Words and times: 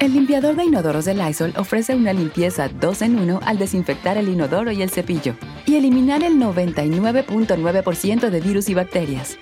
El 0.00 0.12
limpiador 0.12 0.54
de 0.54 0.64
inodoros 0.64 1.06
de 1.06 1.14
Lysol 1.14 1.52
ofrece 1.56 1.96
una 1.96 2.12
limpieza 2.12 2.68
2 2.68 3.02
en 3.02 3.18
1 3.18 3.40
al 3.44 3.58
desinfectar 3.58 4.16
el 4.16 4.28
inodoro 4.28 4.70
y 4.70 4.80
el 4.80 4.90
cepillo 4.90 5.34
y 5.66 5.74
eliminar 5.74 6.22
el 6.22 6.34
99.9% 6.34 8.30
de 8.30 8.40
virus 8.40 8.68
y 8.68 8.74
bacterias. 8.74 9.36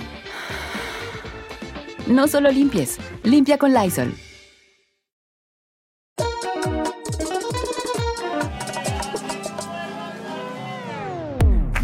No 2.07 2.27
solo 2.27 2.51
limpies, 2.51 2.97
limpia 3.23 3.59
con 3.59 3.75
Lysol. 3.75 4.15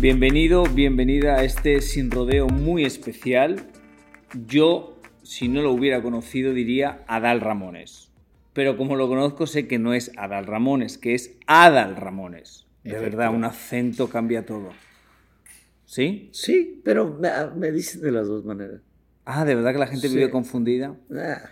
Bienvenido, 0.00 0.64
bienvenida 0.64 1.34
a 1.34 1.44
este 1.44 1.82
sin 1.82 2.10
rodeo 2.10 2.46
muy 2.48 2.86
especial. 2.86 3.66
Yo, 4.46 4.98
si 5.22 5.48
no 5.48 5.60
lo 5.60 5.72
hubiera 5.72 6.02
conocido, 6.02 6.54
diría 6.54 7.04
Adal 7.06 7.42
Ramones. 7.42 8.11
Pero 8.52 8.76
como 8.76 8.96
lo 8.96 9.08
conozco, 9.08 9.46
sé 9.46 9.66
que 9.66 9.78
no 9.78 9.94
es 9.94 10.12
Adal 10.16 10.46
Ramones, 10.46 10.98
que 10.98 11.14
es 11.14 11.36
Adal 11.46 11.96
Ramones. 11.96 12.66
De 12.84 12.98
verdad, 12.98 13.32
un 13.32 13.44
acento 13.44 14.08
cambia 14.08 14.44
todo. 14.44 14.70
¿Sí? 15.86 16.30
Sí, 16.32 16.80
pero 16.84 17.16
me, 17.18 17.30
me 17.56 17.70
dicen 17.70 18.00
de 18.02 18.12
las 18.12 18.26
dos 18.26 18.44
maneras. 18.44 18.80
Ah, 19.24 19.44
¿de 19.44 19.54
verdad 19.54 19.72
que 19.72 19.78
la 19.78 19.86
gente 19.86 20.08
Sí. 20.08 20.16
vive 20.16 20.30
confundida? 20.30 20.96
Ah, 21.14 21.42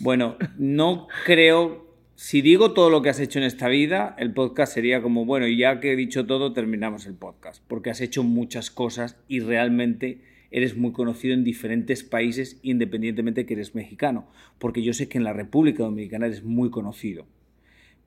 Bueno, 0.00 0.36
no 0.58 1.06
creo. 1.24 1.90
Si 2.16 2.40
digo 2.42 2.72
todo 2.72 2.90
lo 2.90 3.02
que 3.02 3.10
has 3.10 3.20
hecho 3.20 3.38
en 3.38 3.44
esta 3.44 3.68
vida, 3.68 4.14
el 4.18 4.32
podcast 4.34 4.74
sería 4.74 5.02
como, 5.02 5.24
bueno, 5.24 5.46
y 5.46 5.56
ya 5.56 5.80
que 5.80 5.92
he 5.92 5.96
dicho 5.96 6.26
todo, 6.26 6.52
terminamos 6.52 7.06
el 7.06 7.14
podcast. 7.14 7.62
Porque 7.68 7.90
has 7.90 8.00
hecho 8.00 8.22
muchas 8.22 8.70
cosas 8.70 9.16
y 9.28 9.40
realmente 9.40 10.20
eres 10.52 10.76
muy 10.76 10.92
conocido 10.92 11.34
en 11.34 11.44
diferentes 11.44 12.04
países, 12.04 12.58
independientemente 12.62 13.46
que 13.46 13.54
eres 13.54 13.74
mexicano. 13.74 14.28
Porque 14.58 14.82
yo 14.82 14.92
sé 14.92 15.08
que 15.08 15.18
en 15.18 15.24
la 15.24 15.32
República 15.32 15.82
Dominicana 15.82 16.26
eres 16.26 16.44
muy 16.44 16.70
conocido 16.70 17.26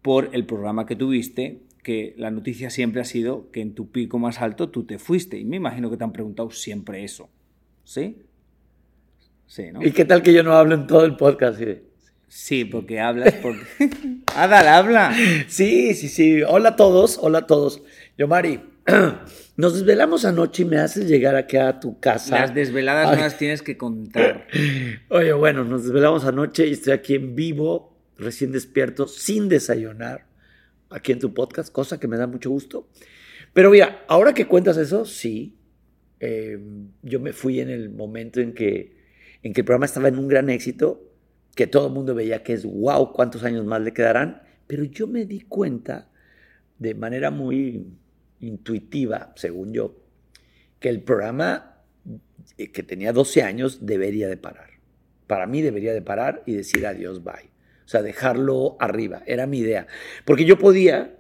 por 0.01 0.29
el 0.33 0.45
programa 0.45 0.85
que 0.85 0.95
tuviste, 0.95 1.59
que 1.83 2.13
la 2.17 2.31
noticia 2.31 2.69
siempre 2.69 3.01
ha 3.01 3.05
sido 3.05 3.51
que 3.51 3.61
en 3.61 3.73
tu 3.73 3.89
pico 3.91 4.19
más 4.19 4.41
alto 4.41 4.69
tú 4.69 4.83
te 4.83 4.99
fuiste. 4.99 5.37
Y 5.37 5.45
me 5.45 5.57
imagino 5.57 5.89
que 5.89 5.97
te 5.97 6.03
han 6.03 6.13
preguntado 6.13 6.51
siempre 6.51 7.03
eso. 7.03 7.29
¿Sí? 7.83 8.17
Sí, 9.47 9.71
¿no? 9.71 9.83
¿Y 9.83 9.91
qué 9.91 10.05
tal 10.05 10.23
que 10.23 10.33
yo 10.33 10.43
no 10.43 10.53
hablo 10.53 10.75
en 10.75 10.87
todo 10.87 11.05
el 11.05 11.15
podcast? 11.15 11.59
Sí, 11.59 11.81
Sí, 12.27 12.65
porque 12.65 12.99
hablas 12.99 13.33
porque... 13.35 13.61
Adal, 14.35 14.67
habla. 14.67 15.13
sí, 15.47 15.93
sí. 15.93 16.09
sí. 16.09 16.41
Hola 16.41 16.69
a 16.69 16.75
todos, 16.75 17.17
hola 17.21 17.39
a 17.39 17.47
todos. 17.47 17.81
Yo, 18.17 18.27
Mari, 18.27 18.59
nos 19.57 19.73
desvelamos 19.73 20.25
anoche 20.25 20.63
y 20.63 20.65
me 20.65 20.77
haces 20.77 21.07
llegar 21.07 21.35
acá 21.35 21.69
a 21.69 21.79
tu 21.79 21.99
casa. 21.99 22.39
Las 22.39 22.53
desveladas 22.53 23.09
Ay. 23.09 23.15
no 23.15 23.21
las 23.23 23.37
tienes 23.37 23.61
que 23.61 23.77
contar. 23.77 24.47
Oye, 25.09 25.33
bueno, 25.33 25.63
nos 25.63 25.83
desvelamos 25.83 26.25
anoche 26.25 26.67
y 26.67 26.73
estoy 26.73 26.93
aquí 26.93 27.15
en 27.15 27.35
vivo, 27.35 27.97
recién 28.17 28.51
despierto, 28.51 29.07
sin 29.07 29.49
desayunar, 29.49 30.27
aquí 30.89 31.11
en 31.11 31.19
tu 31.19 31.33
podcast, 31.33 31.71
cosa 31.71 31.99
que 31.99 32.07
me 32.07 32.17
da 32.17 32.27
mucho 32.27 32.49
gusto. 32.49 32.89
Pero 33.53 33.71
mira, 33.71 34.03
ahora 34.07 34.33
que 34.33 34.47
cuentas 34.47 34.77
eso, 34.77 35.05
sí, 35.05 35.57
eh, 36.19 36.59
yo 37.01 37.19
me 37.19 37.33
fui 37.33 37.59
en 37.59 37.69
el 37.69 37.89
momento 37.89 38.39
en 38.39 38.53
que, 38.53 38.97
en 39.41 39.53
que 39.53 39.61
el 39.61 39.65
programa 39.65 39.85
estaba 39.85 40.09
en 40.09 40.19
un 40.19 40.27
gran 40.27 40.49
éxito, 40.49 41.01
que 41.55 41.67
todo 41.67 41.87
el 41.87 41.93
mundo 41.93 42.13
veía 42.13 42.43
que 42.43 42.53
es 42.53 42.65
wow, 42.65 43.13
cuántos 43.13 43.43
años 43.43 43.65
más 43.65 43.81
le 43.81 43.93
quedarán, 43.93 44.41
pero 44.67 44.83
yo 44.83 45.07
me 45.07 45.25
di 45.25 45.41
cuenta 45.41 46.09
de 46.79 46.93
manera 46.93 47.31
muy 47.31 47.85
intuitiva, 48.45 49.33
según 49.35 49.73
yo, 49.73 49.95
que 50.79 50.89
el 50.89 51.01
programa 51.01 51.81
eh, 52.57 52.71
que 52.71 52.83
tenía 52.83 53.11
12 53.13 53.41
años 53.43 53.85
debería 53.85 54.27
de 54.27 54.37
parar. 54.37 54.69
Para 55.27 55.47
mí 55.47 55.61
debería 55.61 55.93
de 55.93 56.01
parar 56.01 56.43
y 56.45 56.53
decir 56.53 56.85
adiós, 56.85 57.23
bye. 57.23 57.49
O 57.85 57.87
sea, 57.87 58.01
dejarlo 58.01 58.77
arriba. 58.79 59.21
Era 59.25 59.47
mi 59.47 59.59
idea. 59.59 59.87
Porque 60.25 60.45
yo 60.45 60.57
podía 60.57 61.15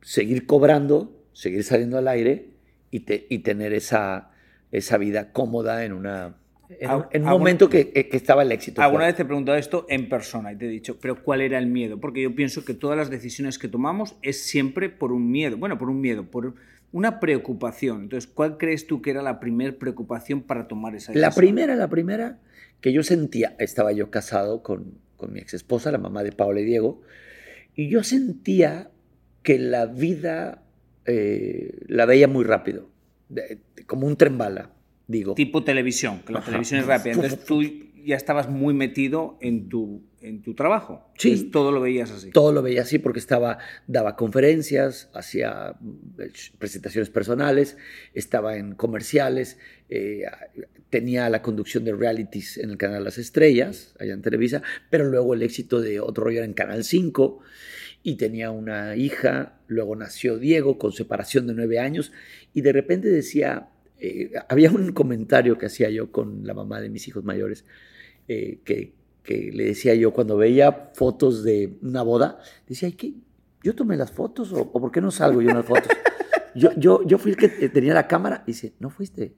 seguir 0.00 0.46
cobrando, 0.46 1.24
seguir 1.32 1.64
saliendo 1.64 1.98
al 1.98 2.08
aire 2.08 2.50
y, 2.90 3.00
te- 3.00 3.26
y 3.30 3.38
tener 3.40 3.72
esa, 3.72 4.30
esa 4.72 4.98
vida 4.98 5.32
cómoda 5.32 5.84
en, 5.84 5.92
una, 5.92 6.36
en, 6.80 6.90
un- 6.90 6.96
en 7.12 7.22
un 7.22 7.28
Alguna- 7.28 7.30
momento 7.32 7.68
que, 7.68 7.90
que 7.92 8.16
estaba 8.16 8.42
el 8.42 8.52
éxito. 8.52 8.80
Alguna 8.82 9.06
vez 9.06 9.16
te 9.16 9.22
he 9.22 9.24
preguntado 9.24 9.56
esto 9.58 9.86
en 9.88 10.08
persona 10.08 10.52
y 10.52 10.56
te 10.56 10.66
he 10.66 10.68
dicho, 10.68 10.98
pero 11.00 11.22
¿cuál 11.22 11.40
era 11.40 11.58
el 11.58 11.66
miedo? 11.66 11.98
Porque 12.00 12.22
yo 12.22 12.34
pienso 12.34 12.64
que 12.64 12.74
todas 12.74 12.96
las 12.96 13.10
decisiones 13.10 13.58
que 13.58 13.68
tomamos 13.68 14.16
es 14.22 14.42
siempre 14.42 14.88
por 14.90 15.12
un 15.12 15.30
miedo. 15.30 15.56
Bueno, 15.56 15.78
por 15.78 15.88
un 15.90 16.00
miedo, 16.00 16.24
por 16.24 16.54
una 16.92 17.20
preocupación. 17.20 18.02
Entonces, 18.02 18.30
¿cuál 18.32 18.58
crees 18.58 18.86
tú 18.86 19.00
que 19.02 19.10
era 19.10 19.22
la 19.22 19.40
primera 19.40 19.72
preocupación 19.78 20.42
para 20.42 20.68
tomar 20.68 20.94
esa 20.94 21.12
decisión? 21.12 21.20
La 21.22 21.34
primera, 21.34 21.74
la 21.76 21.88
primera 21.88 22.38
que 22.80 22.92
yo 22.92 23.02
sentía, 23.02 23.54
estaba 23.58 23.92
yo 23.92 24.10
casado 24.10 24.62
con, 24.62 24.98
con 25.16 25.32
mi 25.32 25.40
ex 25.40 25.54
esposa, 25.54 25.90
la 25.92 25.98
mamá 25.98 26.22
de 26.22 26.32
Paola 26.32 26.60
y 26.60 26.64
Diego, 26.64 27.00
y 27.74 27.88
yo 27.88 28.02
sentía 28.02 28.90
que 29.42 29.58
la 29.58 29.86
vida 29.86 30.62
eh, 31.06 31.78
la 31.88 32.06
veía 32.06 32.28
muy 32.28 32.44
rápido, 32.44 32.88
de- 33.28 33.58
de- 33.74 33.84
como 33.86 34.06
un 34.06 34.16
tren 34.16 34.36
bala, 34.38 34.70
digo. 35.06 35.34
Tipo 35.34 35.64
televisión, 35.64 36.22
que 36.26 36.32
la 36.32 36.40
Ajá. 36.40 36.46
televisión 36.46 36.80
es 36.80 36.86
rápida. 36.86 37.14
Entonces 37.14 37.44
tú 37.44 37.62
ya 38.04 38.16
estabas 38.16 38.48
muy 38.48 38.74
metido 38.74 39.38
en 39.40 39.68
tu, 39.68 40.02
en 40.20 40.42
tu 40.42 40.54
trabajo. 40.54 41.08
Sí. 41.18 41.28
Entonces, 41.28 41.50
todo 41.52 41.72
lo 41.72 41.80
veías 41.80 42.10
así. 42.10 42.30
Todo 42.30 42.52
lo 42.52 42.62
veía 42.62 42.82
así 42.82 42.98
porque 42.98 43.18
estaba, 43.18 43.58
daba 43.86 44.16
conferencias, 44.16 45.08
hacía 45.14 45.76
eh, 46.18 46.32
presentaciones 46.58 47.10
personales, 47.10 47.76
estaba 48.14 48.56
en 48.56 48.74
comerciales, 48.74 49.58
eh, 49.88 50.22
tenía 50.90 51.28
la 51.30 51.42
conducción 51.42 51.84
de 51.84 51.94
realities 51.94 52.58
en 52.58 52.70
el 52.70 52.76
canal 52.76 53.04
Las 53.04 53.18
Estrellas, 53.18 53.94
allá 53.98 54.14
en 54.14 54.22
Televisa, 54.22 54.62
pero 54.90 55.04
luego 55.04 55.34
el 55.34 55.42
éxito 55.42 55.80
de 55.80 56.00
Otro 56.00 56.24
Rollo 56.24 56.38
era 56.38 56.46
en 56.46 56.54
Canal 56.54 56.84
5 56.84 57.40
y 58.02 58.16
tenía 58.16 58.50
una 58.50 58.96
hija, 58.96 59.60
luego 59.68 59.94
nació 59.94 60.38
Diego 60.38 60.76
con 60.76 60.92
separación 60.92 61.46
de 61.46 61.54
nueve 61.54 61.78
años 61.78 62.12
y 62.52 62.62
de 62.62 62.72
repente 62.72 63.08
decía, 63.08 63.68
eh, 64.04 64.32
había 64.48 64.70
un 64.70 64.92
comentario 64.92 65.56
que 65.56 65.66
hacía 65.66 65.88
yo 65.90 66.10
con 66.10 66.44
la 66.46 66.54
mamá 66.54 66.80
de 66.80 66.90
mis 66.90 67.06
hijos 67.08 67.22
mayores, 67.24 67.64
eh, 68.28 68.58
que, 68.64 68.94
que 69.22 69.50
le 69.52 69.64
decía 69.66 69.94
yo 69.94 70.12
cuando 70.12 70.36
veía 70.36 70.90
fotos 70.94 71.44
de 71.44 71.78
una 71.82 72.02
boda, 72.02 72.38
decía, 72.68 72.88
"Ay, 72.88 72.94
¿qué? 72.94 73.14
¿yo 73.62 73.74
tomé 73.74 73.96
las 73.96 74.10
fotos 74.10 74.52
o, 74.52 74.60
o 74.60 74.80
por 74.80 74.90
qué 74.90 75.00
no 75.00 75.10
salgo 75.10 75.40
yo 75.40 75.50
en 75.50 75.56
las 75.56 75.66
fotos? 75.66 75.86
Yo, 76.54 76.68
yo, 76.76 77.02
yo 77.06 77.16
fui 77.16 77.30
el 77.30 77.38
que 77.38 77.48
tenía 77.70 77.94
la 77.94 78.06
cámara 78.06 78.42
y 78.46 78.50
dice, 78.50 78.74
no 78.78 78.90
fuiste. 78.90 79.32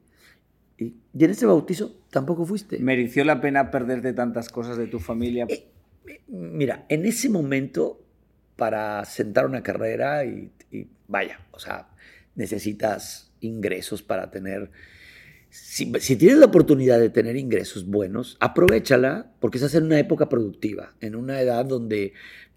Y, 0.76 0.96
y 1.16 1.24
en 1.24 1.30
este 1.30 1.46
bautizo 1.46 2.00
tampoco 2.10 2.44
fuiste. 2.44 2.80
¿Mereció 2.80 3.24
la 3.24 3.40
pena 3.40 3.70
perderte 3.70 4.12
tantas 4.12 4.48
cosas 4.48 4.76
de 4.78 4.88
tu 4.88 4.98
familia? 4.98 5.46
Eh, 5.48 5.68
Mira, 6.26 6.86
en 6.88 7.06
ese 7.06 7.28
momento, 7.28 8.02
para 8.56 9.04
sentar 9.04 9.46
una 9.46 9.62
carrera 9.62 10.24
y, 10.24 10.50
y 10.72 10.88
vaya, 11.06 11.38
o 11.52 11.60
sea, 11.60 11.88
necesitas 12.34 13.30
ingresos 13.44 14.02
para 14.02 14.30
tener... 14.30 14.70
Si, 15.50 15.92
si 16.00 16.16
tienes 16.16 16.38
la 16.38 16.46
oportunidad 16.46 16.98
de 16.98 17.10
tener 17.10 17.36
ingresos 17.36 17.86
buenos, 17.86 18.36
aprovechala 18.40 19.30
porque 19.38 19.58
estás 19.58 19.74
en 19.76 19.84
una 19.84 20.00
época 20.00 20.28
productiva, 20.28 20.94
en 21.00 21.14
una 21.14 21.40
edad 21.40 21.64
donde 21.64 22.12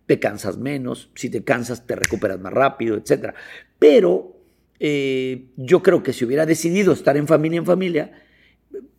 te 0.08 0.20
cansas 0.20 0.58
menos, 0.58 1.12
si 1.14 1.30
te 1.30 1.44
cansas 1.44 1.86
te 1.86 1.96
recuperas 1.96 2.40
más 2.40 2.54
rápido, 2.54 2.96
etc. 2.98 3.34
Pero 3.78 4.38
eh, 4.80 5.46
yo 5.58 5.84
creo 5.84 6.02
que 6.02 6.12
si 6.14 6.26
hubiera 6.26 6.46
decidido 6.48 6.94
estar 6.94 7.18
en 7.18 7.28
familia 7.28 7.58
en 7.60 7.66
familia, 7.66 8.12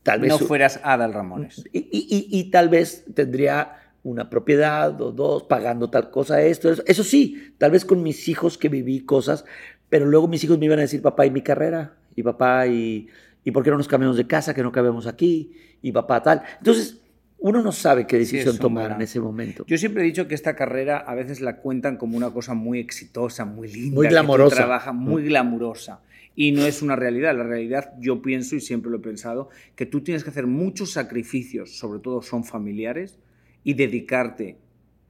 tal 0.04 0.20
vez... 0.20 0.30
no 0.30 0.38
fueras 0.38 0.78
Adal 0.84 1.12
Ramones. 1.12 1.64
Y, 1.72 1.78
y- 1.78 2.06
y- 2.08 2.38
y 2.38 2.50
tal 2.50 2.68
vez 2.68 3.04
tendría 3.14 3.74
una 4.04 4.30
propiedad 4.30 5.00
o 5.00 5.10
dos 5.10 5.42
pagando 5.42 5.90
tal 5.90 6.10
cosa, 6.10 6.40
esto, 6.42 6.70
eso. 6.70 6.84
Eso 6.86 7.02
sí, 7.02 7.52
tal 7.58 7.72
vez 7.72 7.84
con 7.84 8.02
mis 8.04 8.28
hijos 8.28 8.58
que 8.58 8.68
viví 8.68 9.00
cosas, 9.00 9.44
pero 9.88 10.06
luego 10.06 10.28
mis 10.28 10.42
hijos 10.44 10.58
me 10.58 10.66
iban 10.66 10.78
a 10.78 10.82
decir, 10.82 11.02
papá, 11.02 11.26
¿y 11.26 11.30
mi 11.30 11.42
carrera? 11.42 11.96
Y 12.14 12.22
papá, 12.22 12.66
¿y, 12.66 13.08
¿y 13.44 13.50
por 13.50 13.62
qué 13.62 13.70
no 13.70 13.76
nos 13.78 13.88
cambiamos 13.88 14.16
de 14.16 14.26
casa, 14.26 14.54
que 14.54 14.62
no 14.62 14.72
cabemos 14.72 15.06
aquí? 15.06 15.52
Y 15.82 15.92
papá, 15.92 16.22
tal. 16.22 16.42
Entonces, 16.58 17.00
uno 17.40 17.62
no 17.62 17.70
sabe 17.70 18.06
qué 18.06 18.18
decisión 18.18 18.58
tomar 18.58 18.92
en 18.92 19.02
ese 19.02 19.20
momento. 19.20 19.64
Yo 19.68 19.78
siempre 19.78 20.02
he 20.02 20.06
dicho 20.06 20.26
que 20.26 20.34
esta 20.34 20.56
carrera 20.56 20.98
a 20.98 21.14
veces 21.14 21.40
la 21.40 21.58
cuentan 21.58 21.96
como 21.96 22.16
una 22.16 22.30
cosa 22.30 22.54
muy 22.54 22.80
exitosa, 22.80 23.44
muy 23.44 23.68
linda, 23.68 23.94
Muy 23.94 24.06
que 24.08 24.12
glamorosa. 24.12 24.56
trabajas 24.56 24.94
muy 24.94 25.22
glamurosa. 25.24 26.00
Y 26.34 26.52
no 26.52 26.66
es 26.66 26.82
una 26.82 26.96
realidad. 26.96 27.36
La 27.36 27.44
realidad, 27.44 27.94
yo 28.00 28.22
pienso 28.22 28.56
y 28.56 28.60
siempre 28.60 28.90
lo 28.90 28.98
he 28.98 29.00
pensado, 29.00 29.50
que 29.76 29.86
tú 29.86 30.00
tienes 30.02 30.24
que 30.24 30.30
hacer 30.30 30.46
muchos 30.48 30.90
sacrificios, 30.92 31.78
sobre 31.78 32.00
todo 32.00 32.22
son 32.22 32.44
familiares, 32.44 33.18
y 33.64 33.74
dedicarte 33.74 34.56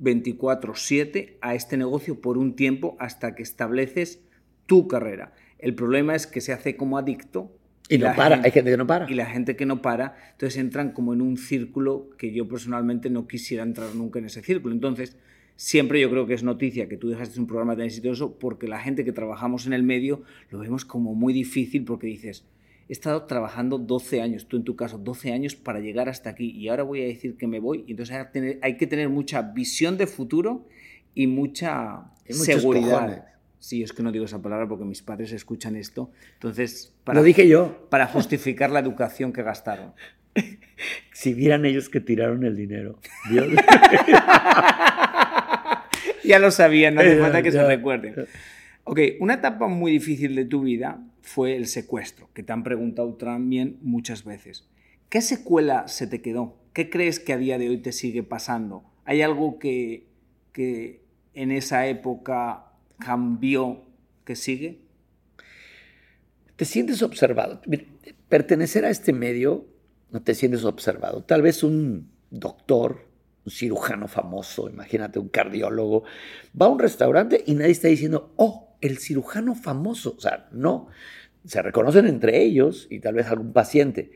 24/7 0.00 1.38
a 1.40 1.54
este 1.54 1.76
negocio 1.76 2.20
por 2.20 2.38
un 2.38 2.54
tiempo 2.54 2.96
hasta 2.98 3.34
que 3.34 3.42
estableces 3.42 4.20
tu 4.68 4.86
carrera. 4.86 5.32
El 5.58 5.74
problema 5.74 6.14
es 6.14 6.28
que 6.28 6.40
se 6.40 6.52
hace 6.52 6.76
como 6.76 6.96
adicto. 6.98 7.50
y 7.88 7.98
no 7.98 8.04
la 8.04 8.14
para, 8.14 8.34
gente- 8.36 8.46
hay 8.48 8.52
gente 8.52 8.70
que 8.70 8.76
no 8.76 8.86
para. 8.86 9.10
y 9.10 9.14
la 9.14 9.26
gente 9.26 9.56
que 9.56 9.64
no 9.66 9.80
para, 9.82 10.14
entonces 10.32 10.58
entran 10.60 10.92
como 10.92 11.14
en 11.14 11.22
un 11.22 11.36
círculo 11.38 12.10
que 12.18 12.32
yo 12.32 12.46
personalmente 12.46 13.08
no 13.10 13.26
quisiera 13.26 13.62
entrar 13.64 13.94
nunca 13.96 14.18
en 14.20 14.26
ese 14.26 14.42
círculo. 14.42 14.74
Entonces, 14.74 15.16
siempre 15.56 15.98
yo 16.00 16.10
creo 16.10 16.26
que 16.26 16.34
es 16.34 16.42
noticia 16.44 16.86
que 16.88 16.96
tú 16.98 17.08
dejaste 17.08 17.40
un 17.40 17.46
programa 17.46 17.74
tan 17.74 17.86
exitoso 17.86 18.38
porque 18.38 18.68
la 18.68 18.78
gente 18.78 19.04
que 19.06 19.12
trabajamos 19.12 19.66
en 19.66 19.72
el 19.72 19.82
medio 19.82 20.22
lo 20.50 20.58
vemos 20.60 20.84
como 20.84 21.14
muy 21.14 21.32
difícil 21.32 21.84
porque 21.84 22.06
dices, 22.08 22.44
he 22.88 22.92
estado 22.92 23.24
trabajando 23.24 23.78
12 23.78 24.20
años, 24.20 24.46
tú 24.48 24.58
en 24.58 24.64
tu 24.64 24.76
caso, 24.76 24.98
12 24.98 25.32
años 25.32 25.56
para 25.56 25.80
llegar 25.80 26.08
hasta 26.10 26.28
aquí 26.30 26.50
y 26.50 26.68
ahora 26.68 26.82
voy 26.84 27.00
a 27.02 27.06
decir 27.06 27.36
que 27.38 27.46
me 27.46 27.58
voy. 27.58 27.84
Y 27.86 27.92
entonces 27.92 28.14
hay 28.62 28.76
que 28.76 28.86
tener, 28.86 29.08
mucha 29.08 29.40
visión 29.42 29.96
de 29.96 30.06
futuro 30.06 30.66
y 31.14 31.26
mucha 31.26 32.12
Y 32.28 32.34
seguridad. 32.34 32.90
cojones. 32.92 33.20
Sí, 33.60 33.82
es 33.82 33.92
que 33.92 34.02
no 34.02 34.12
digo 34.12 34.24
esa 34.24 34.40
palabra 34.40 34.68
porque 34.68 34.84
mis 34.84 35.02
padres 35.02 35.32
escuchan 35.32 35.76
esto. 35.76 36.10
Entonces, 36.34 36.94
para 37.04 37.20
Lo 37.20 37.24
dije 37.24 37.48
yo. 37.48 37.86
para 37.90 38.06
justificar 38.06 38.70
la 38.70 38.80
educación 38.80 39.32
que 39.32 39.42
gastaron. 39.42 39.92
Si 41.12 41.34
vieran 41.34 41.66
ellos 41.66 41.88
que 41.88 41.98
tiraron 41.98 42.44
el 42.44 42.54
dinero. 42.54 43.00
Dios. 43.28 43.48
ya 46.24 46.38
lo 46.38 46.52
sabían, 46.52 46.94
no 46.94 47.00
hace 47.00 47.18
falta 47.18 47.42
que 47.42 47.50
se 47.50 47.66
recuerden. 47.66 48.14
Ok, 48.84 49.00
una 49.18 49.34
etapa 49.34 49.66
muy 49.66 49.90
difícil 49.90 50.36
de 50.36 50.44
tu 50.44 50.60
vida 50.60 51.02
fue 51.20 51.56
el 51.56 51.66
secuestro, 51.66 52.30
que 52.32 52.44
te 52.44 52.52
han 52.52 52.62
preguntado 52.62 53.12
también 53.14 53.78
muchas 53.82 54.24
veces. 54.24 54.68
¿Qué 55.08 55.20
secuela 55.20 55.88
se 55.88 56.06
te 56.06 56.22
quedó? 56.22 56.56
¿Qué 56.72 56.88
crees 56.88 57.18
que 57.18 57.32
a 57.32 57.38
día 57.38 57.58
de 57.58 57.68
hoy 57.68 57.78
te 57.78 57.90
sigue 57.90 58.22
pasando? 58.22 58.84
¿Hay 59.04 59.20
algo 59.20 59.58
que, 59.58 60.06
que 60.52 61.02
en 61.34 61.50
esa 61.50 61.88
época 61.88 62.67
cambió 62.98 63.84
que 64.24 64.36
sigue? 64.36 64.88
te 66.58 66.64
sientes 66.64 67.02
observado. 67.02 67.60
Pertenecer 68.28 68.84
a 68.84 68.90
este 68.90 69.12
medio, 69.12 69.68
no 70.10 70.22
te 70.22 70.34
sientes 70.34 70.64
observado. 70.64 71.22
Tal 71.22 71.40
vez 71.40 71.62
un 71.62 72.10
doctor, 72.30 73.06
un 73.46 73.52
cirujano 73.52 74.08
famoso, 74.08 74.68
imagínate 74.68 75.20
un 75.20 75.28
cardiólogo, 75.28 76.02
va 76.60 76.66
a 76.66 76.68
un 76.68 76.80
restaurante 76.80 77.44
y 77.46 77.54
nadie 77.54 77.70
está 77.70 77.86
diciendo, 77.86 78.32
oh, 78.34 78.76
el 78.80 78.98
cirujano 78.98 79.54
famoso. 79.54 80.16
O 80.18 80.20
sea, 80.20 80.48
no. 80.50 80.88
Se 81.44 81.62
reconocen 81.62 82.08
entre 82.08 82.42
ellos 82.42 82.88
y 82.90 82.98
tal 82.98 83.14
vez 83.14 83.28
algún 83.28 83.52
paciente. 83.52 84.10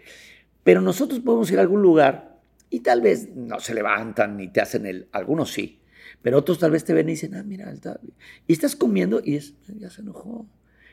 Pero 0.64 0.80
nosotros 0.80 1.20
podemos 1.20 1.48
ir 1.52 1.58
a 1.58 1.62
algún 1.62 1.80
lugar 1.80 2.40
y 2.70 2.80
tal 2.80 3.02
vez 3.02 3.28
no 3.36 3.60
se 3.60 3.72
levantan 3.72 4.36
ni 4.36 4.48
te 4.48 4.60
hacen 4.60 4.84
el. 4.84 5.08
Algunos 5.12 5.52
sí. 5.52 5.80
Pero 6.22 6.38
otros 6.38 6.58
tal 6.58 6.70
vez 6.70 6.84
te 6.84 6.94
ven 6.94 7.08
y 7.08 7.12
dicen, 7.12 7.34
ah, 7.34 7.42
mira, 7.42 7.70
está. 7.72 8.00
Y 8.46 8.52
estás 8.52 8.76
comiendo 8.76 9.20
y 9.24 9.36
es, 9.36 9.54
ya 9.78 9.90
se 9.90 10.02
enojó. 10.02 10.46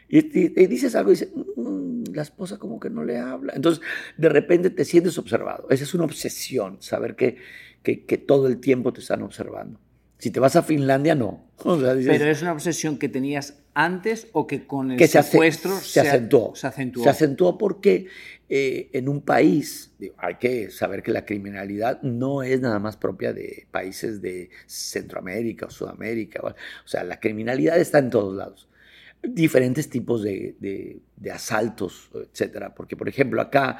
Y, 0.08 0.18
y- 0.40 0.68
dices 0.68 0.96
algo 0.96 1.12
y 1.12 1.14
dices, 1.14 1.30
"Mm, 1.56 2.04
la 2.14 2.24
esposa 2.24 2.58
como 2.58 2.80
que 2.80 2.90
no 2.90 3.04
le 3.04 3.20
habla. 3.20 3.54
Entonces, 3.56 3.84
de 4.18 4.30
repente 4.30 4.72
te 4.72 4.86
sientes 4.86 5.18
observado. 5.20 5.68
Esa 5.70 5.84
es 5.84 5.94
una 5.94 6.06
obsesión, 6.06 6.82
saber 6.82 7.16
que, 7.16 7.38
que 7.84 8.18
todo 8.18 8.48
el 8.48 8.60
tiempo 8.60 8.92
te 8.92 9.02
están 9.02 9.22
observando. 9.22 9.80
Si 10.20 10.30
te 10.32 10.40
vas 10.40 10.56
a 10.56 10.62
Finlandia, 10.64 11.16
no. 11.16 11.48
O 11.64 11.78
sea, 11.80 11.94
dices, 11.94 12.18
¿Pero 12.18 12.30
es 12.32 12.42
una 12.42 12.54
obsesión 12.54 12.98
que 12.98 13.10
tenías 13.10 13.56
antes 13.74 14.28
o 14.32 14.48
que 14.48 14.66
con 14.68 14.92
el 14.92 14.98
que 14.98 15.08
se, 15.08 15.22
secuestro 15.24 15.78
se 15.78 16.00
acentuó. 16.00 16.56
Se 16.56 16.68
acentuó. 16.68 17.04
Se 17.04 17.10
acentuó 17.10 17.58
porque 17.58 18.08
eh, 18.48 18.90
en 18.94 19.10
un 19.10 19.22
país, 19.22 19.92
digo, 20.00 20.16
hay 20.18 20.36
que 20.36 20.70
saber 20.72 21.04
que 21.04 21.12
la 21.12 21.26
criminalidad 21.26 22.02
no 22.02 22.44
es 22.44 22.62
nada 22.62 22.80
más 22.80 22.96
propia 22.96 23.34
de 23.34 23.68
países 23.72 24.22
de 24.22 24.50
Centroamérica 24.68 25.66
o 25.66 25.70
Sudamérica. 25.70 26.40
O 26.44 26.48
o 26.50 26.54
sea, 26.88 27.04
la 27.04 27.20
criminalidad 27.20 27.78
está 27.78 28.00
en 28.00 28.10
todos 28.10 28.36
lados. 28.36 28.70
Diferentes 29.22 29.90
tipos 29.90 30.24
de, 30.24 30.56
de- 30.60 31.00
de 31.18 31.32
asaltos, 31.32 32.10
etcétera. 32.14 32.74
Porque, 32.74 32.96
por 32.96 33.10
ejemplo, 33.10 33.42
acá 33.42 33.80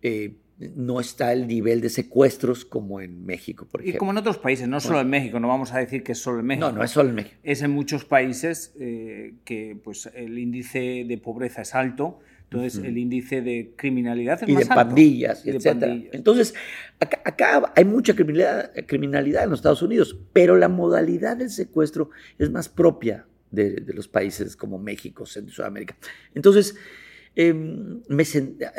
eh, 0.00 0.32
no 0.74 0.98
está 1.00 1.32
el 1.32 1.46
nivel 1.46 1.80
de 1.80 1.88
secuestros 1.88 2.64
como 2.64 3.00
en 3.00 3.24
México, 3.24 3.66
por 3.70 3.80
Y 3.80 3.84
ejemplo. 3.84 3.98
como 4.00 4.10
en 4.10 4.18
otros 4.18 4.38
países, 4.38 4.66
no 4.66 4.80
solo 4.80 5.00
en 5.00 5.08
México, 5.08 5.38
no 5.38 5.46
vamos 5.48 5.72
a 5.72 5.78
decir 5.78 6.02
que 6.02 6.12
es 6.12 6.18
solo 6.18 6.40
en 6.40 6.46
México. 6.46 6.68
No, 6.70 6.76
no 6.78 6.82
es 6.84 6.90
solo 6.90 7.10
en 7.10 7.14
México. 7.14 7.36
es 7.44 7.62
en 7.62 7.70
muchos 7.70 8.04
países 8.04 8.74
eh, 8.80 9.34
que 9.44 9.78
pues, 9.82 10.10
el 10.14 10.36
índice 10.38 11.04
de 11.06 11.18
pobreza 11.18 11.62
es 11.62 11.74
alto, 11.76 12.18
entonces 12.50 12.82
el 12.82 12.96
índice 12.98 13.42
de 13.42 13.74
criminalidad 13.76 14.42
es 14.42 14.48
y 14.48 14.52
de 14.52 14.54
más 14.64 14.70
alto. 14.70 14.74
pandillas, 14.74 15.46
Y 15.46 15.50
de 15.50 15.56
etcétera. 15.58 15.86
pandillas. 15.92 16.14
Entonces, 16.14 16.54
acá, 16.98 17.20
acá 17.24 17.72
hay 17.76 17.84
mucha 17.84 18.14
criminalidad, 18.14 18.72
criminalidad 18.86 19.44
en 19.44 19.50
los 19.50 19.58
Estados 19.60 19.82
Unidos, 19.82 20.18
pero 20.32 20.56
la 20.56 20.68
modalidad 20.68 21.36
del 21.36 21.50
secuestro 21.50 22.10
es 22.38 22.50
más 22.50 22.68
propia 22.68 23.26
de, 23.50 23.72
de 23.76 23.92
los 23.92 24.08
países 24.08 24.56
como 24.56 24.78
México, 24.78 25.24
Centro 25.26 25.52
y 25.52 25.54
Sudamérica. 25.54 25.96
Entonces, 26.34 26.74
em, 27.38 28.02
me 28.08 28.24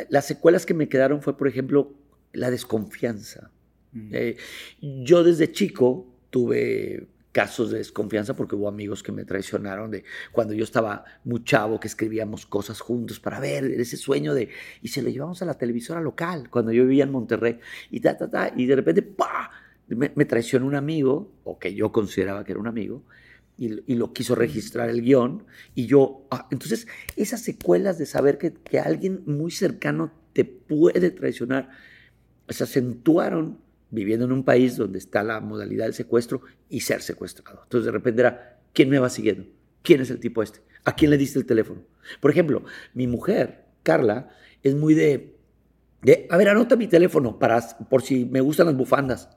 las 0.09 0.27
secuelas 0.27 0.65
que 0.65 0.73
me 0.73 0.89
quedaron 0.89 1.21
fue, 1.21 1.37
por 1.37 1.47
ejemplo, 1.47 1.93
la 2.33 2.51
desconfianza. 2.51 3.51
Mm. 3.93 4.09
Eh, 4.11 4.37
yo 4.81 5.23
desde 5.23 5.51
chico 5.51 6.05
tuve 6.29 7.07
casos 7.31 7.71
de 7.71 7.77
desconfianza 7.77 8.35
porque 8.35 8.55
hubo 8.55 8.67
amigos 8.67 9.01
que 9.01 9.11
me 9.11 9.23
traicionaron 9.23 9.91
de 9.91 10.03
cuando 10.31 10.53
yo 10.53 10.63
estaba 10.63 11.05
muy 11.23 11.43
chavo 11.43 11.79
que 11.79 11.87
escribíamos 11.87 12.45
cosas 12.45 12.81
juntos 12.81 13.19
para 13.19 13.39
ver 13.39 13.65
ese 13.65 13.97
sueño 13.97 14.33
de 14.33 14.49
y 14.81 14.89
se 14.89 15.01
lo 15.01 15.09
llevamos 15.09 15.41
a 15.41 15.45
la 15.45 15.53
televisora 15.53 16.01
local 16.01 16.49
cuando 16.49 16.71
yo 16.71 16.83
vivía 16.83 17.03
en 17.03 17.11
Monterrey 17.11 17.59
y 17.91 17.99
ta 17.99 18.17
ta 18.17 18.29
ta 18.29 18.51
y 18.55 18.65
de 18.65 18.75
repente 18.75 19.03
¡pa! 19.03 19.51
me, 19.87 20.11
me 20.15 20.25
traicionó 20.25 20.65
un 20.65 20.75
amigo 20.75 21.31
o 21.43 21.59
que 21.59 21.73
yo 21.73 21.91
consideraba 21.91 22.43
que 22.43 22.51
era 22.51 22.61
un 22.61 22.67
amigo 22.67 23.03
y, 23.59 23.91
y 23.91 23.95
lo 23.95 24.13
quiso 24.13 24.35
registrar 24.35 24.89
el 24.89 25.01
guion 25.01 25.45
y 25.75 25.85
yo 25.85 26.25
ah, 26.31 26.47
entonces 26.49 26.87
esas 27.15 27.41
secuelas 27.41 27.97
de 27.97 28.05
saber 28.05 28.37
que, 28.37 28.53
que 28.53 28.79
alguien 28.79 29.21
muy 29.25 29.51
cercano 29.51 30.11
te 30.33 30.45
puede 30.45 31.11
traicionar 31.11 31.69
se 32.49 32.63
acentuaron 32.63 33.59
viviendo 33.91 34.25
en 34.25 34.31
un 34.31 34.43
país 34.43 34.77
donde 34.77 34.99
está 34.99 35.23
la 35.23 35.39
modalidad 35.39 35.85
del 35.85 35.93
secuestro 35.93 36.41
y 36.69 36.81
ser 36.81 37.01
secuestrado. 37.01 37.61
Entonces 37.63 37.85
de 37.85 37.91
repente 37.91 38.21
era, 38.21 38.59
¿quién 38.73 38.89
me 38.89 38.99
va 38.99 39.09
siguiendo? 39.09 39.47
¿Quién 39.81 40.01
es 40.01 40.09
el 40.09 40.19
tipo 40.19 40.43
este? 40.43 40.61
¿A 40.85 40.95
quién 40.95 41.11
le 41.11 41.17
diste 41.17 41.39
el 41.39 41.45
teléfono? 41.45 41.81
Por 42.19 42.31
ejemplo, 42.31 42.63
mi 42.93 43.07
mujer, 43.07 43.65
Carla, 43.83 44.29
es 44.63 44.75
muy 44.75 44.93
de, 44.93 45.35
de 46.01 46.27
a 46.29 46.37
ver, 46.37 46.49
anota 46.49 46.75
mi 46.75 46.87
teléfono 46.87 47.39
para, 47.39 47.61
por 47.89 48.01
si 48.01 48.25
me 48.25 48.41
gustan 48.41 48.67
las 48.67 48.75
bufandas. 48.75 49.29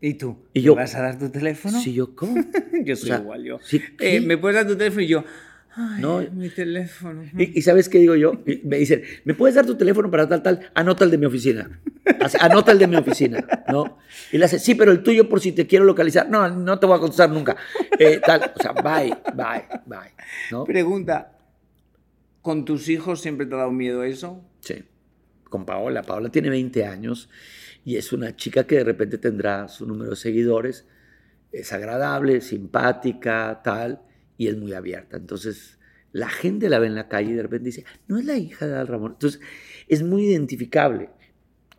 ¿Y 0.00 0.14
tú? 0.14 0.38
Y 0.52 0.62
yo- 0.62 0.74
¿Me 0.76 0.82
vas 0.82 0.94
a 0.94 1.02
dar 1.02 1.18
tu 1.18 1.28
teléfono? 1.30 1.80
Sí, 1.80 1.92
yo, 1.92 2.14
¿cómo? 2.14 2.34
yo 2.84 2.94
soy 2.96 3.10
O 3.10 3.14
sea, 3.14 3.18
igual, 3.22 3.44
yo. 3.44 3.58
sí, 3.62 3.82
Eh. 4.00 4.20
¿Me 4.20 4.38
puedes 4.38 4.54
dar 4.56 4.66
tu 4.66 4.76
teléfono? 4.76 5.02
Y 5.02 5.08
yo, 5.08 5.24
ay, 5.74 6.00
No. 6.02 6.20
mi 6.32 6.48
teléfono. 6.50 7.24
Y, 7.36 7.58
y 7.58 7.62
¿sabes 7.62 7.88
qué 7.88 7.98
digo 7.98 8.14
yo? 8.14 8.40
Me 8.64 8.78
dicen, 8.78 9.02
¿me 9.24 9.34
puedes 9.34 9.56
dar 9.56 9.66
tu 9.66 9.76
teléfono 9.76 10.08
para 10.10 10.28
tal, 10.28 10.42
tal? 10.42 10.70
Anota 10.74 11.04
el 11.04 11.10
de 11.10 11.18
mi 11.18 11.26
oficina. 11.26 11.80
Anota 12.40 12.70
el 12.72 12.78
de 12.78 12.86
mi 12.86 12.96
oficina, 12.96 13.44
¿no? 13.68 13.98
Y 14.32 14.38
le 14.38 14.44
hace, 14.44 14.58
sí, 14.60 14.74
pero 14.76 14.92
el 14.92 15.02
tuyo 15.02 15.28
por 15.28 15.40
si 15.40 15.50
te 15.52 15.66
quiero 15.66 15.84
localizar. 15.84 16.28
No, 16.30 16.48
no 16.48 16.78
te 16.78 16.86
voy 16.86 16.96
a 16.96 17.00
contestar 17.00 17.30
nunca. 17.30 17.56
Eh, 17.98 18.20
tal, 18.24 18.52
o 18.56 18.62
sea, 18.62 18.72
bye, 18.72 19.14
bye, 19.34 19.64
bye, 19.86 20.12
¿no? 20.52 20.64
Pregunta, 20.64 21.32
¿con 22.40 22.64
tus 22.64 22.88
hijos 22.88 23.20
siempre 23.20 23.46
te 23.46 23.54
ha 23.54 23.58
dado 23.58 23.72
miedo 23.72 24.04
eso? 24.04 24.42
Sí, 24.60 24.84
con 25.44 25.64
Paola. 25.66 26.02
Paola 26.02 26.28
tiene 26.30 26.50
20 26.50 26.84
años 26.86 27.28
y 27.88 27.96
es 27.96 28.12
una 28.12 28.36
chica 28.36 28.64
que 28.66 28.76
de 28.76 28.84
repente 28.84 29.16
tendrá 29.16 29.66
su 29.68 29.86
número 29.86 30.10
de 30.10 30.16
seguidores. 30.16 30.86
Es 31.52 31.72
agradable, 31.72 32.42
simpática, 32.42 33.60
tal, 33.64 34.02
y 34.36 34.48
es 34.48 34.56
muy 34.58 34.74
abierta. 34.74 35.16
Entonces, 35.16 35.78
la 36.12 36.28
gente 36.28 36.68
la 36.68 36.78
ve 36.78 36.86
en 36.88 36.94
la 36.94 37.08
calle 37.08 37.30
y 37.30 37.34
de 37.34 37.42
repente 37.42 37.66
dice, 37.66 37.84
no 38.06 38.18
es 38.18 38.26
la 38.26 38.36
hija 38.36 38.66
de 38.66 38.76
Al 38.76 38.86
Ramón. 38.88 39.12
Entonces, 39.12 39.40
es 39.88 40.02
muy 40.02 40.26
identificable. 40.26 41.08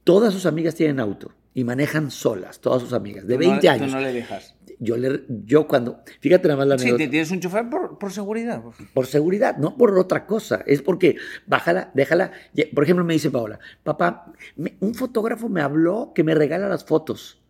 Todas 0.03 0.33
sus 0.33 0.47
amigas 0.47 0.73
tienen 0.73 0.99
auto 0.99 1.31
y 1.53 1.63
manejan 1.63 2.09
solas, 2.09 2.59
todas 2.59 2.81
sus 2.81 2.93
amigas, 2.93 3.27
de 3.27 3.35
Tú 3.35 3.41
no- 3.43 3.49
20 3.49 3.67
tú 3.67 3.71
años. 3.73 3.91
no 3.91 3.99
le 3.99 4.13
dejas. 4.13 4.55
Yo, 4.81 4.95
le, 4.95 5.23
yo 5.45 5.67
cuando, 5.67 5.99
fíjate 6.21 6.47
nada 6.47 6.57
más 6.59 6.67
la 6.67 6.77
Sí, 6.77 6.83
anécdota. 6.85 7.03
te 7.03 7.09
tienes 7.09 7.31
un 7.31 7.39
chofer 7.41 7.69
por, 7.69 7.97
por 7.99 8.11
seguridad. 8.13 8.63
Por 8.93 9.05
seguridad, 9.07 9.57
no 9.57 9.75
por 9.75 9.97
otra 9.99 10.25
cosa. 10.25 10.63
Es 10.65 10.81
porque 10.81 11.17
bájala, 11.47 11.91
déjala. 11.93 12.31
Por 12.73 12.85
ejemplo, 12.85 13.03
me 13.03 13.13
dice 13.13 13.29
Paola, 13.29 13.59
papá, 13.83 14.31
me- 14.55 14.77
un 14.79 14.93
fotógrafo 14.95 15.49
me 15.49 15.61
habló 15.61 16.13
que 16.15 16.23
me 16.23 16.33
regala 16.33 16.69
las 16.69 16.85
fotos 16.85 17.41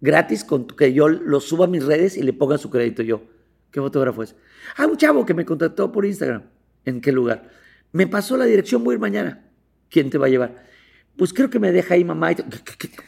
gratis 0.00 0.44
con 0.44 0.66
que 0.66 0.92
yo 0.92 1.08
lo 1.08 1.40
suba 1.40 1.64
a 1.66 1.68
mis 1.68 1.84
redes 1.84 2.16
y 2.16 2.22
le 2.22 2.32
ponga 2.32 2.58
su 2.58 2.70
crédito 2.70 3.02
yo. 3.02 3.22
¿Qué 3.70 3.80
fotógrafo 3.80 4.22
es? 4.22 4.36
Ah, 4.76 4.86
un 4.86 4.96
chavo 4.96 5.24
que 5.26 5.34
me 5.34 5.44
contactó 5.44 5.90
por 5.90 6.04
Instagram. 6.06 6.42
¿En 6.84 7.00
qué 7.00 7.10
lugar? 7.12 7.48
Me 7.92 8.06
pasó 8.06 8.36
la 8.36 8.44
dirección, 8.44 8.84
voy 8.84 8.92
a 8.92 8.96
ir 8.96 9.00
mañana. 9.00 9.44
¿Quién 9.88 10.10
te 10.10 10.18
va 10.18 10.26
a 10.26 10.30
llevar? 10.30 10.64
Pues 11.16 11.32
creo 11.32 11.50
que 11.50 11.58
me 11.58 11.72
deja 11.72 11.94
ahí 11.94 12.04
mamá. 12.04 12.32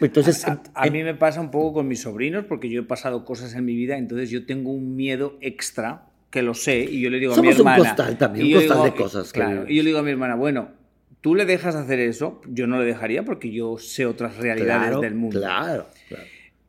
Entonces, 0.01 0.45
a, 0.47 0.63
a 0.75 0.87
em- 0.87 0.93
mí 0.93 1.03
me 1.03 1.15
pasa 1.15 1.41
un 1.41 1.51
poco 1.51 1.75
con 1.75 1.89
mis 1.89 2.01
sobrinos 2.03 2.45
porque 2.47 2.69
yo 2.69 2.81
he 2.83 2.85
pasado 2.85 3.25
cosas 3.25 3.55
en 3.55 3.65
mi 3.65 3.75
vida, 3.75 3.97
entonces 3.97 4.31
yo 4.31 4.47
tengo 4.47 4.73
un 4.73 4.95
miedo 4.97 5.39
extra 5.41 6.07
que 6.31 6.43
lo 6.43 6.55
sé 6.55 6.81
y 6.85 7.01
yo 7.01 7.11
le 7.11 7.19
digo 7.21 7.35
Somos 7.35 7.55
a 7.55 7.55
mi 7.57 7.61
un 7.63 7.69
hermana. 7.69 7.85
costal 7.91 8.19
también, 8.19 8.47
un 8.47 8.53
costal 8.55 8.77
digo- 8.79 8.85
de 8.85 8.95
cosas 8.95 9.33
Claro, 9.33 9.65
y 9.69 9.77
yo 9.77 9.83
le 9.83 9.89
digo 9.89 9.99
a 10.01 10.03
mi 10.03 10.11
hermana, 10.11 10.35
bueno, 10.35 10.71
tú 11.21 11.35
le 11.35 11.45
dejas 11.47 11.75
hacer 11.77 12.01
eso, 12.01 12.41
yo 12.49 12.67
no 12.67 12.79
le 12.79 12.85
dejaría 12.85 13.25
porque 13.25 13.51
yo 13.51 13.79
sé 13.79 14.05
otras 14.05 14.37
realidades 14.37 14.83
claro, 14.89 15.01
del 15.01 15.15
mundo. 15.15 15.39
Claro, 15.41 15.87
claro. 16.09 16.25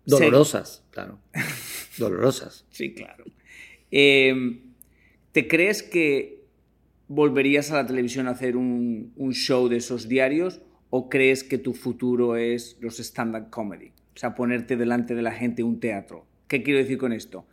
Dolorosas, 0.05 0.83
claro. 0.91 1.19
Dolorosas. 1.97 2.65
Sí, 2.69 2.93
claro. 2.93 3.25
Eh, 3.91 4.59
¿Te 5.31 5.47
crees 5.47 5.81
que 5.83 6.43
volverías 7.07 7.71
a 7.71 7.75
la 7.75 7.85
televisión 7.85 8.27
a 8.27 8.31
hacer 8.31 8.55
un, 8.55 9.13
un 9.15 9.33
show 9.33 9.67
de 9.67 9.77
esos 9.77 10.07
diarios 10.07 10.61
o 10.97 11.09
crees 11.09 11.43
que 11.43 11.57
tu 11.57 11.73
futuro 11.73 12.37
es 12.37 12.77
los 12.79 13.01
stand-up 13.01 13.49
comedy? 13.49 13.87
O 14.15 14.17
sea, 14.17 14.33
ponerte 14.33 14.77
delante 14.77 15.13
de 15.13 15.21
la 15.21 15.33
gente 15.33 15.61
un 15.61 15.81
teatro. 15.81 16.25
¿Qué 16.47 16.63
quiero 16.63 16.79
decir 16.79 16.97
con 16.97 17.11
esto? 17.11 17.45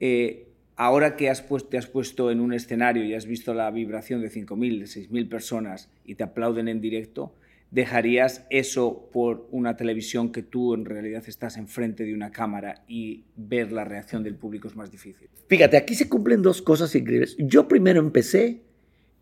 Eh, 0.00 0.48
ahora 0.74 1.14
que 1.14 1.32
puesto, 1.46 1.68
te 1.68 1.78
has 1.78 1.86
puesto 1.86 2.32
en 2.32 2.40
un 2.40 2.52
escenario 2.52 3.04
y 3.04 3.14
has 3.14 3.24
visto 3.24 3.54
la 3.54 3.70
vibración 3.70 4.20
de 4.20 4.32
5.000, 4.32 4.80
de 4.80 4.86
6.000 4.86 5.28
personas 5.28 5.90
y 6.04 6.16
te 6.16 6.24
aplauden 6.24 6.66
en 6.66 6.80
directo, 6.80 7.36
¿dejarías 7.70 8.46
eso 8.50 9.08
por 9.12 9.46
una 9.52 9.76
televisión 9.76 10.32
que 10.32 10.42
tú 10.42 10.74
en 10.74 10.84
realidad 10.84 11.22
estás 11.28 11.58
enfrente 11.58 12.02
de 12.02 12.14
una 12.14 12.32
cámara 12.32 12.82
y 12.88 13.22
ver 13.36 13.70
la 13.70 13.84
reacción 13.84 14.24
del 14.24 14.34
público 14.34 14.66
es 14.66 14.74
más 14.74 14.90
difícil? 14.90 15.28
Fíjate, 15.46 15.76
aquí 15.76 15.94
se 15.94 16.08
cumplen 16.08 16.42
dos 16.42 16.60
cosas 16.62 16.92
increíbles. 16.96 17.36
Yo 17.38 17.68
primero 17.68 18.00
empecé 18.00 18.62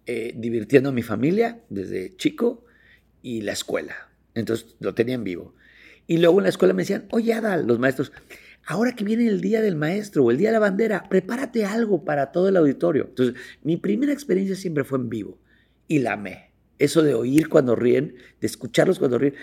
eh, 0.07 0.33
divirtiendo 0.35 0.89
a 0.89 0.93
mi 0.93 1.03
familia 1.03 1.61
desde 1.69 2.17
chico 2.17 2.65
y 3.23 3.43
la 3.43 3.53
escuela. 3.53 4.11
Entonces 4.35 4.77
lo 4.81 4.95
tenía 4.95 5.15
en 5.15 5.25
vivo. 5.25 5.55
Y 6.07 6.19
luego 6.19 6.39
en 6.39 6.45
la 6.45 6.49
escuela 6.49 6.75
me 6.75 6.83
decían, 6.83 7.07
oye 7.11 7.33
Adal, 7.33 7.67
los 7.67 7.79
maestros, 7.79 8.13
ahora 8.67 8.95
que 8.95 9.05
viene 9.05 9.27
el 9.29 9.41
día 9.41 9.61
del 9.61 9.77
maestro 9.77 10.25
o 10.25 10.31
el 10.31 10.39
día 10.39 10.49
de 10.49 10.55
la 10.55 10.59
bandera, 10.59 11.09
prepárate 11.09 11.65
algo 11.65 12.05
para 12.05 12.33
todo 12.33 12.49
el 12.49 12.57
auditorio. 12.57 13.07
Entonces, 13.09 13.37
mi 13.63 13.77
primera 13.77 14.13
experiencia 14.13 14.57
siempre 14.57 14.85
fue 14.85 14.99
en 14.99 15.09
vivo 15.09 15.39
y 15.87 16.01
la 16.01 16.15
amé. 16.15 16.51
Eso 16.79 17.03
de 17.03 17.15
oír 17.15 17.49
cuando 17.49 17.77
ríen, 17.77 18.17
de 18.41 18.47
escucharlos 18.47 18.99
cuando 18.99 19.19
ríen. 19.19 19.35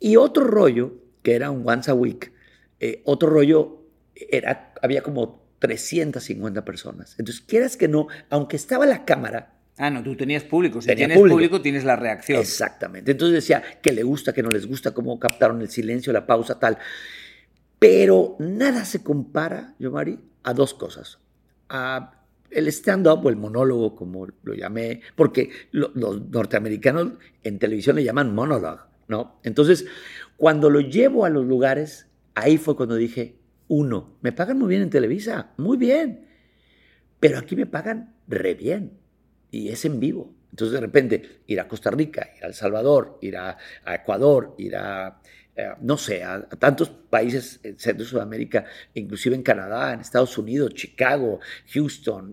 Y 0.00 0.16
otro 0.16 0.44
rollo, 0.44 0.94
que 1.22 1.34
era 1.34 1.50
un 1.50 1.68
once 1.68 1.90
a 1.90 1.94
week, 1.94 2.32
eh, 2.80 3.02
otro 3.04 3.28
rollo 3.28 3.84
era, 4.14 4.72
había 4.82 5.02
como 5.02 5.46
350 5.58 6.64
personas. 6.64 7.14
Entonces, 7.18 7.44
quieras 7.46 7.76
que 7.76 7.88
no, 7.88 8.08
aunque 8.30 8.56
estaba 8.56 8.86
la 8.86 9.04
cámara, 9.04 9.57
Ah, 9.78 9.90
no, 9.90 10.02
tú 10.02 10.16
tenías 10.16 10.42
público. 10.44 10.80
Si 10.80 10.88
Tenía 10.88 11.06
tienes 11.06 11.18
público. 11.18 11.36
público. 11.36 11.60
tienes 11.62 11.84
la 11.84 11.96
reacción. 11.96 12.40
Exactamente. 12.40 13.12
Entonces 13.12 13.34
decía 13.34 13.62
que 13.80 13.92
le 13.92 14.02
gusta, 14.02 14.32
que 14.32 14.42
no 14.42 14.50
les 14.50 14.66
gusta, 14.66 14.92
cómo 14.92 15.18
captaron 15.20 15.60
el 15.60 15.68
silencio, 15.70 16.12
la 16.12 16.26
pausa, 16.26 16.58
tal. 16.58 16.78
Pero 17.78 18.36
nada 18.40 18.84
se 18.84 19.02
compara, 19.02 19.74
yo, 19.78 19.90
Mari, 19.92 20.18
a 20.42 20.52
dos 20.52 20.74
cosas. 20.74 21.18
A 21.68 22.14
el 22.50 22.66
stand-up 22.68 23.24
o 23.24 23.28
el 23.28 23.36
monólogo, 23.36 23.94
como 23.94 24.26
lo 24.42 24.54
llamé, 24.54 25.02
porque 25.14 25.50
lo- 25.70 25.92
los 25.94 26.28
norteamericanos 26.30 27.12
en 27.44 27.58
televisión 27.58 27.96
le 27.96 28.04
llaman 28.04 28.34
monologue, 28.34 28.80
¿no? 29.06 29.38
Entonces, 29.44 29.84
cuando 30.36 30.70
lo 30.70 30.80
llevo 30.80 31.24
a 31.24 31.30
los 31.30 31.44
lugares, 31.46 32.06
ahí 32.34 32.56
fue 32.56 32.74
cuando 32.74 32.94
dije, 32.96 33.36
uno, 33.68 34.16
me 34.22 34.32
pagan 34.32 34.58
muy 34.58 34.68
bien 34.70 34.80
en 34.82 34.90
Televisa, 34.90 35.50
muy 35.58 35.76
bien, 35.76 36.26
pero 37.20 37.38
aquí 37.38 37.54
me 37.54 37.66
pagan 37.66 38.14
re 38.26 38.54
bien 38.54 38.92
y 39.50 39.68
es 39.68 39.84
en 39.84 40.00
vivo. 40.00 40.34
Entonces 40.50 40.72
de 40.74 40.80
repente 40.80 41.40
ir 41.46 41.60
a 41.60 41.68
Costa 41.68 41.90
Rica, 41.90 42.30
ir 42.36 42.44
a 42.44 42.48
El 42.48 42.54
Salvador, 42.54 43.18
ir 43.20 43.36
a, 43.36 43.56
Ecuador, 43.86 44.54
ir 44.58 44.76
a, 44.76 45.20
eh, 45.54 45.70
no 45.80 45.96
sé, 45.96 46.24
a, 46.24 46.48
tantos 46.48 46.88
países 46.88 47.60
en 47.62 47.78
Centro 47.78 48.04
y 48.04 48.08
Sudamérica, 48.08 48.64
inclusive 48.94 49.36
en 49.36 49.42
Canadá, 49.42 49.92
en 49.92 50.00
Estados 50.00 50.36
Unidos, 50.38 50.74
Chicago, 50.74 51.40
Houston, 51.72 52.32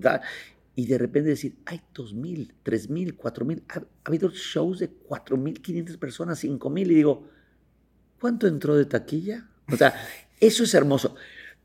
y 0.77 0.87
de 0.87 0.97
repente 0.97 1.29
decir, 1.29 1.57
hay 1.65 1.81
2.000, 1.93 2.51
3.000, 2.63 3.17
4.000, 3.17 3.63
ha, 3.69 3.79
ha 3.79 3.83
habido 4.03 4.29
shows 4.29 4.79
de 4.79 4.89
4.500 4.89 5.97
personas, 5.97 6.43
5.000, 6.43 6.81
y 6.81 6.95
digo, 6.95 7.29
¿cuánto 8.19 8.47
entró 8.47 8.75
de 8.75 8.85
taquilla? 8.85 9.47
O 9.71 9.77
sea, 9.77 9.93
eso 10.39 10.63
es 10.63 10.73
hermoso. 10.73 11.15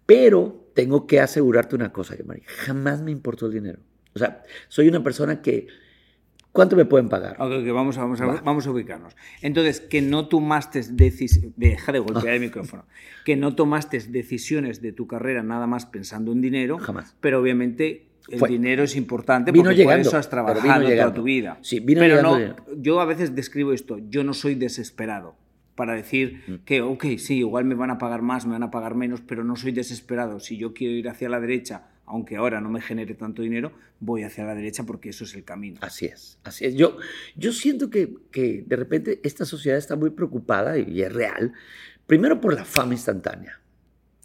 Pero 0.07 0.71
tengo 0.75 1.07
que 1.07 1.21
asegurarte 1.21 1.77
una 1.77 1.93
cosa, 1.93 2.17
Yamari, 2.17 2.43
jamás 2.47 3.01
me 3.03 3.11
importó 3.11 3.47
el 3.47 3.53
dinero. 3.53 3.81
O 4.15 4.19
sea, 4.19 4.43
soy 4.69 4.89
una 4.89 5.03
persona 5.03 5.41
que, 5.43 5.67
¿cuánto 6.53 6.77
me 6.77 6.85
pueden 6.85 7.09
pagar? 7.09 7.37
Ok, 7.39 7.53
ok, 7.61 7.73
vamos, 7.73 7.97
a, 7.99 8.03
vamos, 8.03 8.21
a, 8.21 8.27
Va. 8.27 8.41
vamos 8.45 8.67
a 8.67 8.71
ubicarnos. 8.71 9.17
Entonces, 9.43 9.81
que 9.81 10.03
no 10.03 10.29
tomaste 10.29 10.83
decisiones. 10.91 11.53
Deja 11.57 11.93
de 11.93 11.99
golpear 12.01 12.35
el 12.35 12.41
micrófono. 12.49 12.85
Que 13.25 13.37
no 13.37 13.55
tomaste 13.55 13.99
decisiones 14.01 14.83
de 14.83 14.93
tu 14.93 15.07
carrera 15.07 15.43
nada 15.43 15.67
más 15.67 15.87
pensando 15.87 16.33
en 16.33 16.41
dinero. 16.41 16.79
Jamás. 16.79 17.15
Pero 17.21 17.41
obviamente 17.41 18.07
el 18.29 18.39
Fue. 18.39 18.49
dinero 18.49 18.83
es 18.85 18.95
importante 18.97 19.51
Vino 19.51 19.65
porque 19.65 19.77
llegando, 19.79 20.03
por 20.03 20.09
eso 20.09 20.17
has 20.19 20.29
trabajado 20.31 20.87
toda 20.89 21.15
tu 21.15 21.23
vida. 21.23 21.59
Sí, 21.63 21.81
vino 21.81 22.01
pero 22.01 22.17
llegando 22.17 22.55
no, 22.69 22.75
yo 22.83 23.01
a 23.01 23.05
veces 23.05 23.35
describo 23.35 23.73
esto. 23.73 23.99
Yo 24.09 24.23
no 24.25 24.35
soy 24.35 24.55
desesperado 24.55 25.37
para 25.75 25.95
decir 25.95 26.43
Mm. 26.47 26.55
que, 26.67 26.83
ok, 26.83 27.05
sí, 27.17 27.39
igual 27.39 27.65
me 27.65 27.75
van 27.75 27.91
a 27.91 27.99
pagar 27.99 28.21
más, 28.23 28.45
me 28.45 28.53
van 28.53 28.63
a 28.63 28.71
pagar 28.71 28.95
menos, 28.95 29.21
pero 29.23 29.43
no 29.45 29.57
soy 29.57 29.73
desesperado. 29.73 30.39
Si 30.39 30.59
yo 30.59 30.75
quiero 30.75 30.95
ir 30.95 31.09
hacia 31.09 31.29
la 31.29 31.41
derecha, 31.41 31.87
aunque 32.11 32.37
ahora 32.37 32.61
no 32.61 32.69
me 32.69 32.81
genere 32.81 33.15
tanto 33.15 33.41
dinero, 33.43 33.73
voy 34.01 34.25
hacia 34.25 34.45
la 34.45 34.55
derecha 34.55 34.83
porque 34.85 35.11
eso 35.11 35.25
es 35.25 35.35
el 35.35 35.45
camino. 35.45 35.79
Así 35.81 36.07
es, 36.07 36.39
así 36.45 36.65
es. 36.65 36.75
Yo, 36.75 36.97
yo 37.37 37.53
siento 37.53 37.89
que, 37.89 38.15
que 38.31 38.65
de 38.67 38.77
repente 38.77 39.21
esta 39.23 39.45
sociedad 39.45 39.79
está 39.79 39.97
muy 39.97 40.11
preocupada 40.11 40.77
y 40.79 41.03
es 41.03 41.13
real, 41.13 41.53
primero 42.07 42.41
por 42.41 42.53
la 42.55 42.65
fama 42.65 42.95
instantánea. 42.95 43.61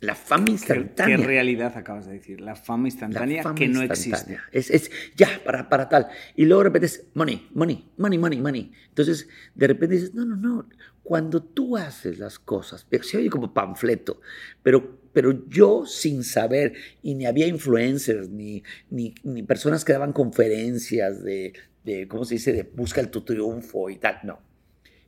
La 0.01 0.13
fama 0.13 0.45
¿Qué, 0.45 0.51
instantánea. 0.51 1.17
qué 1.17 1.25
realidad 1.25 1.77
acabas 1.77 2.05
de 2.05 2.13
decir? 2.13 2.41
La 2.41 2.55
fama 2.55 2.83
La 2.83 2.87
instantánea 2.89 3.43
fama 3.43 3.55
que 3.55 3.67
no 3.67 3.81
instantánea. 3.81 4.43
existe. 4.51 4.75
Es, 4.75 4.91
es 4.91 4.91
ya, 5.15 5.41
para, 5.45 5.69
para 5.69 5.87
tal. 5.87 6.07
Y 6.35 6.45
luego 6.45 6.63
de 6.63 6.69
repente 6.69 6.87
es 6.87 7.05
money, 7.13 7.47
money, 7.53 7.87
money, 7.97 8.19
money, 8.19 8.41
money. 8.41 8.71
Entonces, 8.89 9.29
de 9.55 9.67
repente 9.67 9.95
dices, 9.95 10.13
no, 10.13 10.25
no, 10.25 10.35
no. 10.35 10.67
Cuando 11.01 11.41
tú 11.41 11.77
haces 11.77 12.19
las 12.19 12.39
cosas, 12.39 12.85
se 13.03 13.17
oye 13.17 13.29
como 13.29 13.53
panfleto, 13.53 14.21
pero, 14.61 14.99
pero 15.15 15.47
yo 15.47 15.85
sin 15.85 16.25
saber, 16.25 16.73
y 17.01 17.15
ni 17.15 17.25
había 17.25 17.47
influencers, 17.47 18.29
ni, 18.29 18.63
ni, 18.89 19.15
ni 19.23 19.43
personas 19.43 19.85
que 19.85 19.93
daban 19.93 20.11
conferencias 20.11 21.23
de, 21.23 21.53
de, 21.85 22.07
¿cómo 22.09 22.25
se 22.25 22.35
dice?, 22.35 22.51
de 22.51 22.63
busca 22.63 22.99
el 22.99 23.09
tu 23.09 23.21
triunfo 23.21 23.89
y 23.89 23.95
tal. 23.95 24.19
No. 24.23 24.41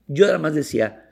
Yo 0.07 0.25
nada 0.25 0.39
más 0.39 0.55
decía, 0.55 1.11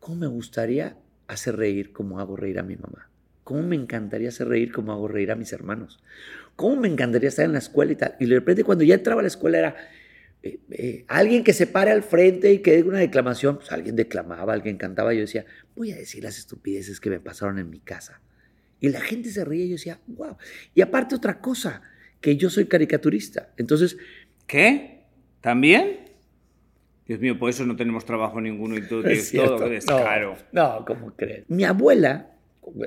¿cómo 0.00 0.16
me 0.16 0.26
gustaría 0.26 0.96
hacer 1.28 1.56
reír 1.56 1.92
como 1.92 2.18
hago 2.18 2.36
reír 2.36 2.58
a 2.58 2.64
mi 2.64 2.74
mamá? 2.74 3.08
¿Cómo 3.44 3.62
me 3.62 3.76
encantaría 3.76 4.30
hacer 4.30 4.48
reír 4.48 4.72
como 4.72 4.92
hago 4.92 5.06
reír 5.06 5.30
a 5.30 5.36
mis 5.36 5.52
hermanos? 5.52 6.02
¿Cómo 6.56 6.76
me 6.76 6.88
encantaría 6.88 7.28
estar 7.28 7.44
en 7.44 7.52
la 7.52 7.58
escuela 7.60 7.92
y 7.92 7.96
tal? 7.96 8.16
Y 8.18 8.26
de 8.26 8.34
repente 8.34 8.64
cuando 8.64 8.82
ya 8.82 8.96
entraba 8.96 9.20
a 9.20 9.22
la 9.22 9.28
escuela 9.28 9.58
era 9.58 9.76
eh, 10.42 10.58
eh, 10.70 11.04
alguien 11.06 11.44
que 11.44 11.52
se 11.52 11.68
pare 11.68 11.92
al 11.92 12.02
frente 12.02 12.52
y 12.52 12.58
que 12.58 12.74
diga 12.74 12.88
una 12.88 12.98
declamación. 12.98 13.58
Pues 13.58 13.70
alguien 13.70 13.94
declamaba, 13.94 14.52
alguien 14.52 14.76
cantaba. 14.76 15.14
Yo 15.14 15.20
decía, 15.20 15.44
voy 15.76 15.92
a 15.92 15.96
decir 15.96 16.24
las 16.24 16.38
estupideces 16.38 16.98
que 16.98 17.10
me 17.10 17.20
pasaron 17.20 17.58
en 17.58 17.70
mi 17.70 17.78
casa. 17.78 18.20
Y 18.82 18.90
la 18.90 19.00
gente 19.00 19.30
se 19.30 19.44
reía 19.46 19.64
y 19.64 19.68
yo 19.68 19.74
decía, 19.76 20.00
wow. 20.08 20.36
Y 20.74 20.82
aparte 20.82 21.14
otra 21.14 21.40
cosa, 21.40 21.80
que 22.20 22.36
yo 22.36 22.50
soy 22.50 22.66
caricaturista. 22.66 23.48
Entonces, 23.56 23.96
¿Qué? 24.46 25.04
¿También? 25.40 26.00
Dios 27.06 27.20
mío, 27.20 27.38
por 27.38 27.48
eso 27.48 27.64
no 27.64 27.74
tenemos 27.74 28.04
trabajo 28.04 28.40
ninguno 28.40 28.76
y 28.76 28.86
todo, 28.86 29.00
Es 29.08 29.30
tienes 29.30 29.48
todo, 29.48 29.64
qué 29.64 29.70
descaro. 29.70 30.36
No, 30.52 30.80
no, 30.80 30.84
¿cómo 30.84 31.16
crees? 31.16 31.48
Mi 31.48 31.64
abuela, 31.64 32.32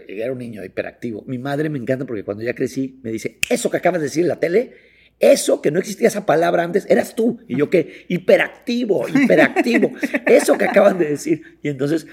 era 0.07 0.31
un 0.31 0.37
niño 0.37 0.63
hiperactivo. 0.63 1.23
Mi 1.27 1.37
madre 1.37 1.69
me 1.69 1.79
encanta 1.79 2.05
porque 2.05 2.23
cuando 2.23 2.43
ya 2.43 2.53
crecí 2.53 2.99
me 3.03 3.11
dice, 3.11 3.39
eso 3.49 3.71
que 3.71 3.77
acabas 3.77 3.99
de 4.01 4.07
decir 4.07 4.23
en 4.23 4.29
la 4.29 4.39
tele, 4.39 4.73
eso 5.19 5.61
que 5.61 5.71
no 5.71 5.79
existía 5.79 6.07
esa 6.07 6.25
palabra 6.25 6.63
antes, 6.63 6.85
eras 6.89 7.15
tú. 7.15 7.39
Y 7.47 7.57
yo 7.57 7.69
qué, 7.69 8.05
hiperactivo, 8.09 9.07
hiperactivo. 9.07 9.91
eso 10.27 10.57
que 10.57 10.65
acaban 10.65 10.99
de 10.99 11.09
decir. 11.09 11.41
Y 11.63 11.69
entonces, 11.69 12.05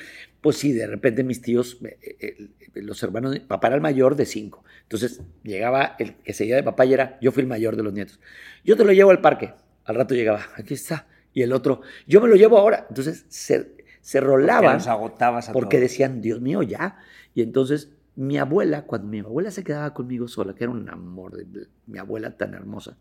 pues 0.42 0.56
sí, 0.58 0.72
de 0.72 0.86
repente 0.88 1.22
mis 1.22 1.40
tíos, 1.40 1.78
eh, 1.84 1.96
eh, 2.20 2.48
los 2.74 3.00
hermanos, 3.02 3.38
papá 3.40 3.68
era 3.68 3.76
el 3.76 3.82
mayor 3.82 4.16
de 4.16 4.26
cinco. 4.26 4.64
Entonces 4.82 5.22
llegaba 5.44 5.94
el 5.98 6.16
que 6.16 6.34
seguía 6.34 6.56
de 6.56 6.64
papá 6.64 6.84
y 6.84 6.92
era, 6.92 7.16
yo 7.20 7.30
fui 7.30 7.42
el 7.42 7.48
mayor 7.48 7.76
de 7.76 7.84
los 7.84 7.92
nietos. 7.92 8.18
Yo 8.64 8.76
te 8.76 8.84
lo 8.84 8.92
llevo 8.92 9.10
al 9.12 9.20
parque. 9.20 9.54
Al 9.84 9.94
rato 9.94 10.14
llegaba, 10.14 10.42
aquí 10.56 10.74
está. 10.74 11.06
Y 11.32 11.42
el 11.42 11.52
otro, 11.52 11.80
yo 12.08 12.20
me 12.20 12.28
lo 12.28 12.34
llevo 12.34 12.58
ahora. 12.58 12.86
Entonces 12.88 13.24
se, 13.28 13.76
se 14.00 14.20
rolaban 14.20 14.78
nos 14.78 14.88
agotabas 14.88 15.48
a 15.48 15.52
porque 15.52 15.76
todos. 15.76 15.90
decían, 15.90 16.20
Dios 16.20 16.40
mío, 16.40 16.64
ya. 16.64 16.98
Y 17.34 17.42
entonces 17.42 17.92
mi 18.16 18.36
abuela, 18.36 18.82
cuando 18.82 19.06
mi 19.06 19.20
abuela 19.20 19.52
se 19.52 19.62
quedaba 19.62 19.94
conmigo 19.94 20.26
sola, 20.26 20.54
que 20.54 20.64
era 20.64 20.72
un 20.72 20.88
amor, 20.90 21.36
de, 21.36 21.68
mi 21.86 22.00
abuela 22.00 22.36
tan 22.36 22.54
hermosa, 22.54 22.98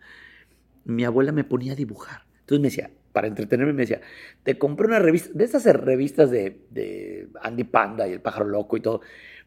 mi 0.85 1.05
abuela 1.05 1.31
me 1.31 1.43
ponía 1.43 1.73
a 1.73 1.75
dibujar. 1.75 2.25
Entonces 2.41 2.61
me 2.61 2.67
decía, 2.67 2.91
para 3.11 3.27
entretenerme, 3.27 3.73
me 3.73 3.83
decía, 3.83 4.01
te 4.43 4.57
compré 4.57 4.87
una 4.87 4.99
revista, 4.99 5.31
de 5.33 5.43
estas 5.43 5.65
revistas 5.65 6.31
de, 6.31 6.61
de 6.69 7.27
Andy 7.41 7.63
Panda 7.63 8.07
y 8.07 8.13
el 8.13 8.21
pájaro 8.21 8.45
loco 8.45 8.77
y 8.77 8.81
todo, 8.81 9.01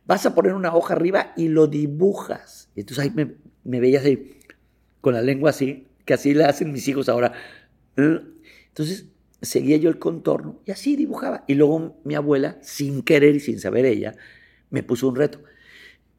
vas 0.06 0.26
a 0.26 0.34
poner 0.34 0.54
una 0.54 0.74
hoja 0.74 0.94
arriba 0.94 1.32
y 1.36 1.48
lo 1.48 1.66
dibujas. 1.66 2.70
Y 2.74 2.80
entonces 2.80 3.04
ahí 3.04 3.10
me, 3.10 3.34
me 3.64 3.80
veías 3.80 4.04
ahí, 4.04 4.38
con 5.00 5.14
la 5.14 5.22
lengua 5.22 5.50
así, 5.50 5.88
que 6.04 6.14
así 6.14 6.34
la 6.34 6.48
hacen 6.48 6.72
mis 6.72 6.86
hijos 6.88 7.08
ahora. 7.08 7.32
Entonces, 7.96 9.06
seguía 9.42 9.76
yo 9.76 9.88
el 9.88 9.98
contorno 9.98 10.60
y 10.64 10.70
así 10.70 10.96
dibujaba. 10.96 11.44
Y 11.46 11.54
luego 11.54 12.00
mi 12.04 12.14
abuela, 12.14 12.58
sin 12.62 13.02
querer 13.02 13.36
y 13.36 13.40
sin 13.40 13.60
saber 13.60 13.86
ella, 13.86 14.14
me 14.70 14.82
puso 14.82 15.08
un 15.08 15.16
reto. 15.16 15.40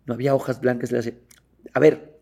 No 0.05 0.13
había 0.13 0.35
hojas 0.35 0.61
blancas, 0.61 0.91
le 0.91 0.99
hace, 0.99 1.17
a 1.73 1.79
ver, 1.79 2.19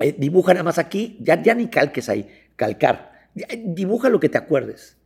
eh, 0.00 0.14
dibuja 0.16 0.52
nada 0.52 0.64
más 0.64 0.78
aquí, 0.78 1.16
ya, 1.20 1.42
ya 1.42 1.54
ni 1.54 1.68
calques 1.68 2.08
ahí, 2.08 2.28
calcar. 2.56 3.11
Dibuja 3.34 4.08
lo 4.08 4.20
que 4.20 4.28
te 4.28 4.38
acuerdes. 4.38 4.98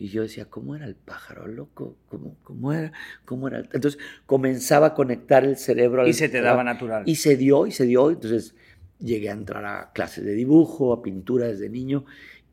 Y 0.00 0.08
yo 0.08 0.22
decía, 0.22 0.44
¿cómo 0.44 0.76
era 0.76 0.86
el 0.86 0.94
pájaro, 0.94 1.48
loco? 1.48 1.96
¿Cómo, 2.08 2.36
cómo 2.44 2.72
era? 2.72 2.92
¿Cómo 3.24 3.48
era? 3.48 3.58
Entonces 3.58 3.98
comenzaba 4.26 4.88
a 4.88 4.94
conectar 4.94 5.44
el 5.44 5.56
cerebro. 5.56 6.06
y 6.06 6.12
se 6.12 6.28
te 6.28 6.40
daba 6.40 6.62
natural. 6.62 7.02
Y 7.04 7.16
se 7.16 7.36
dio, 7.36 7.66
y 7.66 7.72
se 7.72 7.84
dio. 7.84 8.10
Entonces 8.10 8.54
llegué 9.00 9.28
a 9.28 9.32
entrar 9.32 9.64
a 9.64 9.90
clases 9.92 10.24
de 10.24 10.34
dibujo, 10.34 10.92
a 10.92 11.02
pintura 11.02 11.48
desde 11.48 11.68
niño. 11.68 12.04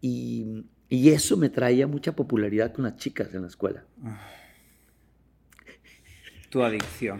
Y, 0.02 0.66
y 0.90 1.10
eso 1.10 1.38
me 1.38 1.50
traía 1.50 1.86
mucha 1.86 2.16
popularidad 2.16 2.74
con 2.74 2.86
las 2.86 2.96
chicas 2.96 3.32
en 3.36 3.44
la 3.44 3.48
escuela. 3.48 3.86
Tu 6.50 6.64
adicción. 6.64 7.20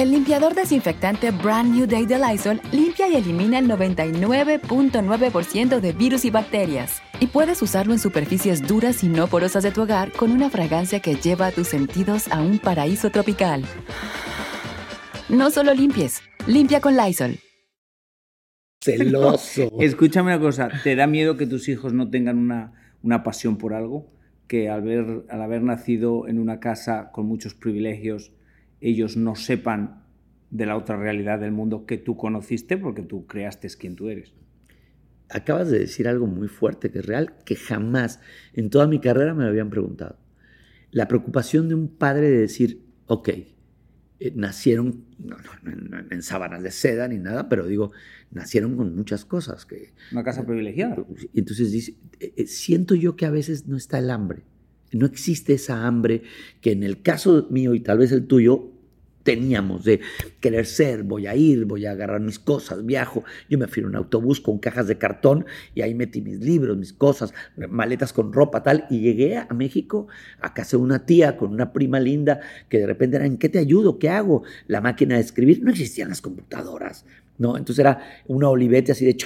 El 0.00 0.10
limpiador 0.12 0.54
desinfectante 0.54 1.30
Brand 1.30 1.74
New 1.74 1.86
Day 1.86 2.06
de 2.06 2.18
Lysol 2.18 2.62
limpia 2.72 3.06
y 3.06 3.16
elimina 3.16 3.58
el 3.58 3.68
99.9% 3.68 5.78
de 5.78 5.92
virus 5.92 6.24
y 6.24 6.30
bacterias. 6.30 7.02
Y 7.20 7.26
puedes 7.26 7.60
usarlo 7.60 7.92
en 7.92 7.98
superficies 7.98 8.66
duras 8.66 9.04
y 9.04 9.08
no 9.08 9.26
porosas 9.26 9.62
de 9.62 9.72
tu 9.72 9.82
hogar 9.82 10.10
con 10.12 10.32
una 10.32 10.48
fragancia 10.48 11.00
que 11.00 11.16
lleva 11.16 11.48
a 11.48 11.52
tus 11.52 11.68
sentidos 11.68 12.32
a 12.32 12.40
un 12.40 12.58
paraíso 12.58 13.10
tropical. 13.10 13.62
No 15.28 15.50
solo 15.50 15.74
limpies, 15.74 16.22
limpia 16.46 16.80
con 16.80 16.96
Lysol. 16.96 17.38
Celoso. 18.82 19.70
Escúchame 19.80 20.34
una 20.34 20.40
cosa, 20.40 20.70
¿te 20.82 20.96
da 20.96 21.06
miedo 21.06 21.36
que 21.36 21.44
tus 21.44 21.68
hijos 21.68 21.92
no 21.92 22.08
tengan 22.08 22.38
una, 22.38 22.96
una 23.02 23.22
pasión 23.22 23.58
por 23.58 23.74
algo? 23.74 24.10
Que 24.46 24.70
al, 24.70 24.80
ver, 24.80 25.26
al 25.28 25.42
haber 25.42 25.60
nacido 25.60 26.26
en 26.26 26.38
una 26.38 26.58
casa 26.58 27.10
con 27.12 27.26
muchos 27.26 27.52
privilegios, 27.52 28.32
ellos 28.80 29.16
no 29.16 29.36
sepan 29.36 30.02
de 30.50 30.66
la 30.66 30.76
otra 30.76 30.96
realidad 30.96 31.38
del 31.38 31.52
mundo 31.52 31.86
que 31.86 31.98
tú 31.98 32.16
conociste 32.16 32.76
porque 32.76 33.02
tú 33.02 33.26
creaste 33.26 33.68
quien 33.78 33.96
tú 33.96 34.08
eres. 34.08 34.32
Acabas 35.28 35.70
de 35.70 35.78
decir 35.78 36.08
algo 36.08 36.26
muy 36.26 36.48
fuerte, 36.48 36.90
que 36.90 36.98
es 36.98 37.06
real, 37.06 37.36
que 37.44 37.54
jamás 37.54 38.20
en 38.52 38.68
toda 38.68 38.88
mi 38.88 39.00
carrera 39.00 39.32
me 39.32 39.44
lo 39.44 39.50
habían 39.50 39.70
preguntado. 39.70 40.18
La 40.90 41.06
preocupación 41.06 41.68
de 41.68 41.76
un 41.76 41.88
padre 41.88 42.28
de 42.28 42.38
decir, 42.38 42.82
ok, 43.06 43.28
eh, 43.28 44.32
nacieron 44.34 45.04
no, 45.18 45.36
en 46.10 46.22
sábanas 46.22 46.64
de 46.64 46.72
seda 46.72 47.06
ni 47.06 47.18
nada, 47.18 47.48
pero 47.48 47.66
digo, 47.66 47.92
nacieron 48.32 48.76
con 48.76 48.96
muchas 48.96 49.24
cosas. 49.24 49.64
Que, 49.66 49.92
Una 50.10 50.24
casa 50.24 50.44
privilegiada. 50.44 50.96
Entonces 51.32 51.70
dice, 51.70 51.94
eh, 52.18 52.34
eh, 52.36 52.46
siento 52.46 52.96
yo 52.96 53.14
que 53.14 53.24
a 53.24 53.30
veces 53.30 53.68
no 53.68 53.76
está 53.76 53.98
el 53.98 54.10
hambre. 54.10 54.42
No 54.92 55.06
existe 55.06 55.54
esa 55.54 55.86
hambre 55.86 56.22
que 56.60 56.72
en 56.72 56.82
el 56.82 57.02
caso 57.02 57.46
mío 57.50 57.74
y 57.74 57.80
tal 57.80 57.98
vez 57.98 58.10
el 58.10 58.26
tuyo 58.26 58.72
teníamos 59.22 59.84
de 59.84 60.00
querer 60.40 60.66
ser, 60.66 61.02
voy 61.02 61.26
a 61.26 61.34
ir, 61.34 61.64
voy 61.64 61.86
a 61.86 61.92
agarrar 61.92 62.20
mis 62.20 62.38
cosas, 62.38 62.84
viajo. 62.84 63.24
Yo 63.48 63.58
me 63.58 63.66
fui 63.66 63.80
en 63.80 63.88
un 63.88 63.96
autobús 63.96 64.40
con 64.40 64.58
cajas 64.58 64.86
de 64.86 64.98
cartón 64.98 65.46
y 65.74 65.82
ahí 65.82 65.94
metí 65.94 66.20
mis 66.20 66.40
libros, 66.40 66.76
mis 66.76 66.92
cosas, 66.92 67.34
maletas 67.68 68.12
con 68.12 68.32
ropa, 68.32 68.62
tal, 68.62 68.86
y 68.90 69.00
llegué 69.00 69.36
a 69.36 69.48
México 69.52 70.08
a 70.40 70.54
casa 70.54 70.76
de 70.76 70.82
una 70.82 71.04
tía 71.06 71.36
con 71.36 71.52
una 71.52 71.72
prima 71.72 72.00
linda 72.00 72.40
que 72.68 72.78
de 72.78 72.86
repente 72.86 73.16
era, 73.16 73.26
¿en 73.26 73.36
qué 73.36 73.48
te 73.48 73.58
ayudo? 73.58 73.98
¿Qué 73.98 74.08
hago? 74.08 74.42
La 74.66 74.80
máquina 74.80 75.16
de 75.16 75.20
escribir, 75.20 75.62
no 75.62 75.70
existían 75.70 76.08
las 76.08 76.20
computadoras, 76.20 77.04
¿no? 77.38 77.56
Entonces 77.56 77.80
era 77.80 78.00
una 78.26 78.48
olivete 78.48 78.92
así 78.92 79.04
de... 79.04 79.16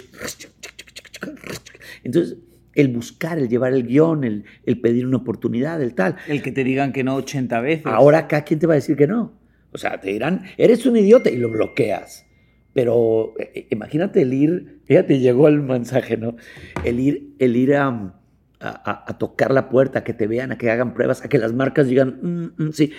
Entonces 2.03 2.37
el 2.75 2.89
buscar, 2.89 3.39
el 3.39 3.49
llevar 3.49 3.73
el 3.73 3.87
guion, 3.87 4.25
el, 4.25 4.45
el, 4.67 4.81
pedir 4.81 5.07
una 5.07 5.19
oportunidad, 5.19 5.81
el 5.81 5.95
tal. 5.95 6.17
El 6.27 6.43
que 6.43 6.51
te 6.51 6.65
digan 6.65 6.93
que 6.93 7.05
no 7.05 7.15
80 7.15 7.61
veces. 7.61 7.87
Ahora 7.87 8.19
acá, 8.19 8.43
¿quién 8.43 8.59
te 8.59 8.67
va 8.67 8.75
a 8.75 8.77
decir 8.77 8.97
que 8.97 9.07
no? 9.07 9.44
O 9.75 9.79
sea, 9.79 10.01
te 10.01 10.11
dirán, 10.11 10.45
eres 10.57 10.87
un 10.87 10.97
idiota 10.97 11.31
y 11.31 11.37
lo 11.37 11.51
bloqueas. 11.51 12.27
Pero 12.73 13.35
eh, 13.39 13.51
eh, 13.55 13.67
imagínate 13.71 14.23
el 14.23 14.33
ir, 14.33 14.81
fíjate, 14.85 15.19
llegó 15.19 15.49
el 15.49 15.61
mensaje, 15.61 16.17
¿no? 16.17 16.37
El 16.85 17.01
ir, 17.01 17.35
el 17.41 17.57
ir 17.57 17.75
a, 17.75 18.15
a, 18.61 19.19
tocar 19.19 19.51
la 19.51 19.69
puerta, 19.69 20.01
a 20.01 20.05
que 20.05 20.15
te 20.15 20.27
vean, 20.27 20.53
a 20.53 20.59
que 20.59 20.71
hagan 20.71 20.95
pruebas, 20.95 21.25
a 21.25 21.29
que 21.29 21.39
las 21.39 21.53
marcas 21.53 21.89
digan, 21.89 22.19
mm, 22.23 22.63
mm, 22.65 22.73
sí. 22.73 22.93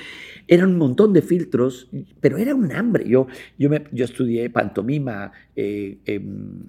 Era 0.48 0.66
un 0.66 0.78
montón 0.78 1.14
de 1.14 1.22
filtros, 1.22 1.90
pero 2.20 2.38
era 2.38 2.54
un 2.54 2.72
hambre. 2.72 3.08
Yo, 3.08 3.28
yo, 3.58 3.70
me, 3.70 3.86
yo 3.92 4.06
estudié 4.06 4.50
pantomima, 4.50 5.32
eh, 5.56 5.98
em, 6.06 6.68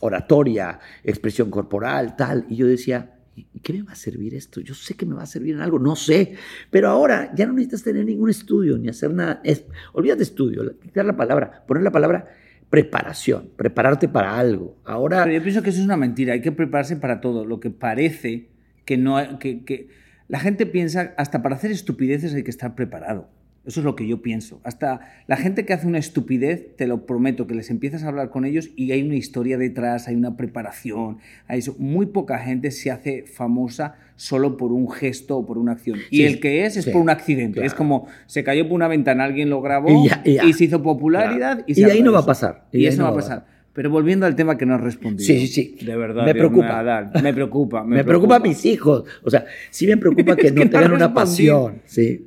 oratoria, 0.00 0.78
expresión 1.02 1.50
corporal, 1.50 2.16
tal, 2.16 2.46
y 2.48 2.56
yo 2.56 2.66
decía, 2.66 3.16
¿y 3.16 3.21
qué 3.62 3.72
me 3.72 3.82
va 3.82 3.92
a 3.92 3.96
servir 3.96 4.34
esto? 4.34 4.60
Yo 4.60 4.74
sé 4.74 4.94
que 4.94 5.06
me 5.06 5.14
va 5.14 5.22
a 5.22 5.26
servir 5.26 5.54
en 5.54 5.60
algo, 5.60 5.78
no 5.78 5.96
sé, 5.96 6.34
pero 6.70 6.88
ahora 6.88 7.32
ya 7.34 7.46
no 7.46 7.52
necesitas 7.52 7.82
tener 7.82 8.04
ningún 8.04 8.30
estudio 8.30 8.78
ni 8.78 8.88
hacer 8.88 9.12
nada. 9.12 9.40
Es, 9.44 9.64
olvídate 9.92 10.22
estudio, 10.22 10.78
quitar 10.80 11.04
la 11.04 11.16
palabra, 11.16 11.64
poner 11.66 11.82
la 11.82 11.90
palabra 11.90 12.28
preparación, 12.72 13.50
prepararte 13.54 14.08
para 14.08 14.38
algo. 14.38 14.78
Ahora... 14.84 15.24
Pero 15.24 15.36
yo 15.36 15.42
pienso 15.42 15.62
que 15.62 15.68
eso 15.68 15.80
es 15.80 15.84
una 15.84 15.98
mentira, 15.98 16.32
hay 16.32 16.40
que 16.40 16.52
prepararse 16.52 16.96
para 16.96 17.20
todo. 17.20 17.44
Lo 17.44 17.60
que 17.60 17.70
parece 17.70 18.48
que 18.86 18.96
no... 18.96 19.38
Que, 19.38 19.62
que... 19.64 19.90
La 20.28 20.40
gente 20.40 20.64
piensa, 20.64 21.12
hasta 21.18 21.42
para 21.42 21.56
hacer 21.56 21.70
estupideces 21.70 22.32
hay 22.32 22.42
que 22.44 22.50
estar 22.50 22.74
preparado. 22.74 23.28
Eso 23.64 23.80
es 23.80 23.84
lo 23.84 23.94
que 23.94 24.08
yo 24.08 24.22
pienso. 24.22 24.60
Hasta 24.64 25.00
la 25.28 25.36
gente 25.36 25.64
que 25.64 25.72
hace 25.72 25.86
una 25.86 25.98
estupidez, 25.98 26.76
te 26.76 26.88
lo 26.88 27.06
prometo, 27.06 27.46
que 27.46 27.54
les 27.54 27.70
empiezas 27.70 28.02
a 28.02 28.08
hablar 28.08 28.30
con 28.30 28.44
ellos 28.44 28.70
y 28.74 28.90
hay 28.90 29.02
una 29.02 29.14
historia 29.14 29.56
detrás, 29.56 30.08
hay 30.08 30.16
una 30.16 30.36
preparación. 30.36 31.18
Hay 31.46 31.60
eso. 31.60 31.76
Muy 31.78 32.06
poca 32.06 32.38
gente 32.38 32.72
se 32.72 32.90
hace 32.90 33.22
famosa 33.22 33.94
solo 34.16 34.56
por 34.56 34.72
un 34.72 34.90
gesto 34.90 35.38
o 35.38 35.46
por 35.46 35.58
una 35.58 35.72
acción. 35.72 36.00
Y 36.10 36.24
el 36.24 36.40
que 36.40 36.64
es 36.64 36.76
es 36.76 36.86
por 36.86 37.00
un 37.00 37.10
accidente. 37.10 37.64
Es 37.64 37.74
como 37.74 38.08
se 38.26 38.42
cayó 38.42 38.64
por 38.64 38.74
una 38.74 38.88
ventana, 38.88 39.24
alguien 39.24 39.48
lo 39.48 39.62
grabó 39.62 39.88
y, 40.24 40.52
se 40.52 40.64
hizo 40.64 40.82
popularidad. 40.82 41.64
Y, 41.66 41.80
y 41.80 41.84
de 41.84 41.92
ahí 41.92 42.02
no 42.02 42.12
va 42.12 42.20
a 42.20 42.26
pasar. 42.26 42.64
Y, 42.72 42.86
eso 42.86 42.98
no 42.98 43.04
va 43.04 43.10
a 43.10 43.14
pasar. 43.14 43.51
Pero 43.74 43.88
volviendo 43.88 44.26
al 44.26 44.36
tema 44.36 44.58
que 44.58 44.66
no 44.66 44.74
has 44.74 44.82
respondido. 44.82 45.26
Sí, 45.26 45.46
sí, 45.46 45.76
sí. 45.78 45.84
De 45.84 45.96
verdad. 45.96 46.26
Me 46.26 46.34
preocupa. 46.34 46.82
Me, 47.22 47.32
preocupa. 47.32 47.84
Me, 47.84 48.04
preocupa. 48.04 48.36
a 48.36 48.40
mis 48.40 48.66
hijos. 48.66 49.04
O 49.22 49.30
sea, 49.30 49.46
sí 49.70 49.86
me 49.86 49.96
preocupa 49.96 50.36
que, 50.36 50.50
no 50.50 50.60
tengan 50.68 50.92
una 50.92 51.14
pasión. 51.14 51.80
Sí. 51.86 52.26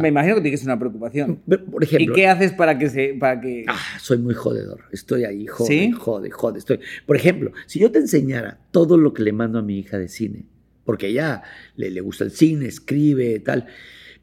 me, 0.00 0.08
imagino 0.08 0.36
que 0.36 0.42
tienes 0.42 0.62
una 0.62 0.78
preocupación. 0.78 1.40
Por 1.70 1.82
ejemplo. 1.82 2.12
¿Y 2.12 2.16
qué 2.16 2.28
haces 2.28 2.52
para 2.52 2.78
que 2.78 2.88
se. 2.88 3.14
Para 3.18 3.40
que... 3.40 3.64
Ah, 3.66 3.98
soy 3.98 4.18
muy 4.18 4.34
jodedor. 4.34 4.82
Estoy 4.92 5.24
ahí, 5.24 5.46
jode, 5.46 5.68
¿Sí? 5.68 5.90
jode, 5.90 6.30
jode. 6.30 6.58
Estoy. 6.58 6.78
Por 7.06 7.16
ejemplo, 7.16 7.50
si 7.66 7.80
yo 7.80 7.90
te 7.90 7.98
enseñara 7.98 8.60
todo 8.70 8.96
lo 8.96 9.12
que 9.12 9.24
le 9.24 9.32
mando 9.32 9.58
a 9.58 9.62
mi 9.62 9.80
hija 9.80 9.98
de 9.98 10.06
cine, 10.06 10.44
porque 10.84 11.08
ella 11.08 11.42
le, 11.74 11.90
le 11.90 12.00
gusta 12.00 12.22
el 12.22 12.30
cine, 12.30 12.66
escribe, 12.66 13.40
tal. 13.40 13.66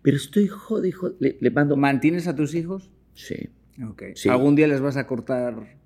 Pero 0.02 0.15
estoy 0.15 0.47
jode, 0.47 0.93
jode. 0.93 1.15
Le, 1.19 1.38
le 1.38 1.52
mando. 1.52 1.75
¿Mantienes 1.75 2.28
a 2.28 2.36
tus 2.36 2.56
hijos? 2.56 2.89
Sí. 3.13 3.49
Ok. 3.86 4.04
¿Algún 4.30 4.56
día 4.56 4.67
les 4.67 4.80
vas 4.80 4.95
a 4.95 5.06
cortar 5.06 5.78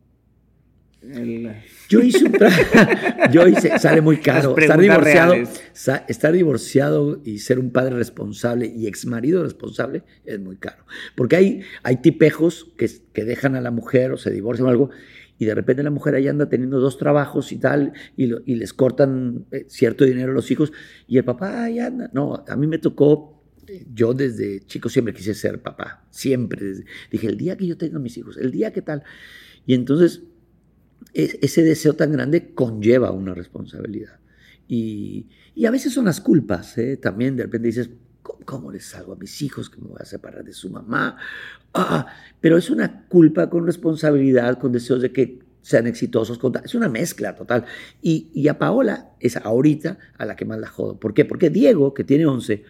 yo 1.89 2.01
hice 2.01 2.25
un 2.25 2.33
yo 3.31 3.47
hice, 3.47 3.77
sale 3.79 4.01
muy 4.01 4.17
caro. 4.17 4.57
Estar 4.57 4.79
divorciado, 4.79 5.35
estar 6.07 6.33
divorciado 6.33 7.21
y 7.23 7.39
ser 7.39 7.59
un 7.59 7.71
padre 7.71 7.95
responsable 7.95 8.71
y 8.73 8.87
ex 8.87 9.05
marido 9.05 9.43
responsable 9.43 10.03
es 10.25 10.39
muy 10.39 10.57
caro. 10.57 10.85
Porque 11.15 11.35
hay, 11.35 11.61
hay 11.83 11.97
tipejos 11.97 12.71
que, 12.77 12.89
que 13.13 13.25
dejan 13.25 13.55
a 13.55 13.61
la 13.61 13.71
mujer 13.71 14.11
o 14.11 14.17
se 14.17 14.31
divorcian 14.31 14.67
o 14.67 14.69
algo 14.71 14.89
y 15.37 15.45
de 15.45 15.55
repente 15.55 15.83
la 15.83 15.89
mujer 15.89 16.15
ahí 16.15 16.27
anda 16.27 16.47
teniendo 16.47 16.79
dos 16.79 16.97
trabajos 16.97 17.51
y 17.51 17.57
tal, 17.57 17.93
y, 18.15 18.31
y 18.49 18.55
les 18.55 18.73
cortan 18.73 19.45
eh, 19.51 19.65
cierto 19.67 20.05
dinero 20.05 20.31
a 20.31 20.35
los 20.35 20.49
hijos, 20.51 20.71
y 21.07 21.17
el 21.17 21.25
papá 21.25 21.63
ahí 21.63 21.79
anda. 21.79 22.09
No, 22.13 22.43
a 22.47 22.55
mí 22.55 22.67
me 22.67 22.77
tocó, 22.77 23.43
yo 23.93 24.13
desde 24.13 24.61
chico 24.61 24.89
siempre 24.89 25.13
quise 25.13 25.33
ser 25.33 25.61
papá, 25.61 26.05
siempre. 26.11 26.73
dije, 27.11 27.27
el 27.27 27.37
día 27.37 27.57
que 27.57 27.67
yo 27.67 27.77
tenga 27.77 27.99
mis 27.99 28.17
hijos, 28.17 28.37
el 28.37 28.51
día 28.51 28.71
que 28.71 28.81
tal. 28.81 29.03
Y 29.65 29.73
entonces 29.73 30.23
ese 31.13 31.63
deseo 31.63 31.93
tan 31.93 32.11
grande 32.11 32.53
conlleva 32.53 33.11
una 33.11 33.33
responsabilidad. 33.33 34.19
Y, 34.67 35.27
y 35.55 35.65
a 35.65 35.71
veces 35.71 35.93
son 35.93 36.05
las 36.05 36.21
culpas, 36.21 36.77
¿eh? 36.77 36.97
también 36.97 37.35
de 37.35 37.43
repente 37.43 37.67
dices, 37.67 37.89
¿cómo, 38.45 38.71
les 38.71 38.85
salgo 38.85 39.13
a 39.13 39.15
mis 39.15 39.41
hijos 39.41 39.69
que 39.69 39.79
me 39.81 39.87
voy 39.87 39.99
a 39.99 40.05
separar 40.05 40.43
de 40.43 40.53
su 40.53 40.69
mamá? 40.69 41.17
Ah, 41.73 42.07
pero 42.39 42.57
es 42.57 42.69
una 42.69 43.05
culpa 43.07 43.49
con 43.49 43.65
responsabilidad, 43.65 44.57
con 44.59 44.71
deseos 44.71 45.01
de 45.01 45.11
que 45.11 45.39
sean 45.61 45.87
exitosos. 45.87 46.37
con 46.37 46.53
Es 46.63 46.75
una 46.75 46.89
mezcla 46.89 47.35
total. 47.35 47.65
Y, 48.01 48.29
y 48.33 48.47
a 48.47 48.57
Paola 48.57 49.11
es 49.19 49.37
ahorita 49.37 49.97
a 50.17 50.25
la 50.25 50.35
que 50.35 50.45
más 50.45 50.59
la 50.59 50.67
jodo. 50.67 50.99
¿Por 50.99 51.13
qué? 51.13 51.25
Porque 51.25 51.49
Diego, 51.49 51.93
que 51.93 52.03
tiene 52.03 52.25
11, 52.25 52.63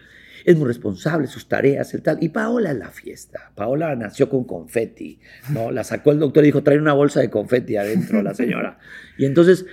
es 0.45 0.57
muy 0.57 0.67
responsable, 0.67 1.27
sus 1.27 1.47
tareas, 1.47 1.93
el 1.93 2.01
tal. 2.01 2.17
Y 2.21 2.29
Paola 2.29 2.71
es 2.71 2.77
la 2.77 2.89
fiesta. 2.89 3.51
Paola 3.55 3.95
nació 3.95 4.29
con 4.29 4.43
confeti, 4.43 5.19
¿no? 5.49 5.71
La 5.71 5.83
sacó 5.83 6.11
el 6.11 6.19
doctor 6.19 6.43
y 6.43 6.47
dijo, 6.47 6.63
trae 6.63 6.77
una 6.77 6.93
bolsa 6.93 7.19
de 7.19 7.29
confeti 7.29 7.75
adentro 7.75 8.21
la 8.21 8.33
señora. 8.33 8.79
Y 9.17 9.25
entonces, 9.25 9.67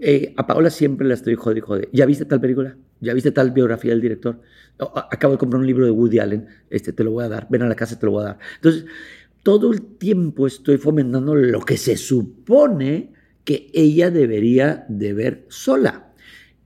eh, 0.00 0.34
a 0.36 0.46
Paola 0.46 0.68
siempre 0.68 1.06
la 1.06 1.14
estoy 1.14 1.34
jode, 1.34 1.58
y 1.58 1.60
jode. 1.60 1.88
¿Ya 1.92 2.04
viste 2.04 2.26
tal 2.26 2.40
película? 2.40 2.76
¿Ya 3.00 3.14
viste 3.14 3.32
tal 3.32 3.50
biografía 3.50 3.92
del 3.92 4.02
director? 4.02 4.40
Oh, 4.78 4.92
acabo 5.10 5.32
de 5.32 5.38
comprar 5.38 5.60
un 5.60 5.66
libro 5.66 5.84
de 5.86 5.90
Woody 5.90 6.18
Allen, 6.18 6.46
este, 6.68 6.92
te 6.92 7.02
lo 7.04 7.12
voy 7.12 7.24
a 7.24 7.28
dar. 7.28 7.46
Ven 7.48 7.62
a 7.62 7.68
la 7.68 7.74
casa, 7.74 7.98
te 7.98 8.04
lo 8.04 8.12
voy 8.12 8.22
a 8.22 8.26
dar. 8.26 8.38
Entonces, 8.56 8.84
todo 9.42 9.72
el 9.72 9.82
tiempo 9.96 10.46
estoy 10.46 10.78
fomentando 10.78 11.34
lo 11.34 11.60
que 11.60 11.76
se 11.76 11.96
supone 11.96 13.12
que 13.44 13.70
ella 13.72 14.10
debería 14.10 14.84
de 14.88 15.12
ver 15.12 15.44
sola. 15.48 16.12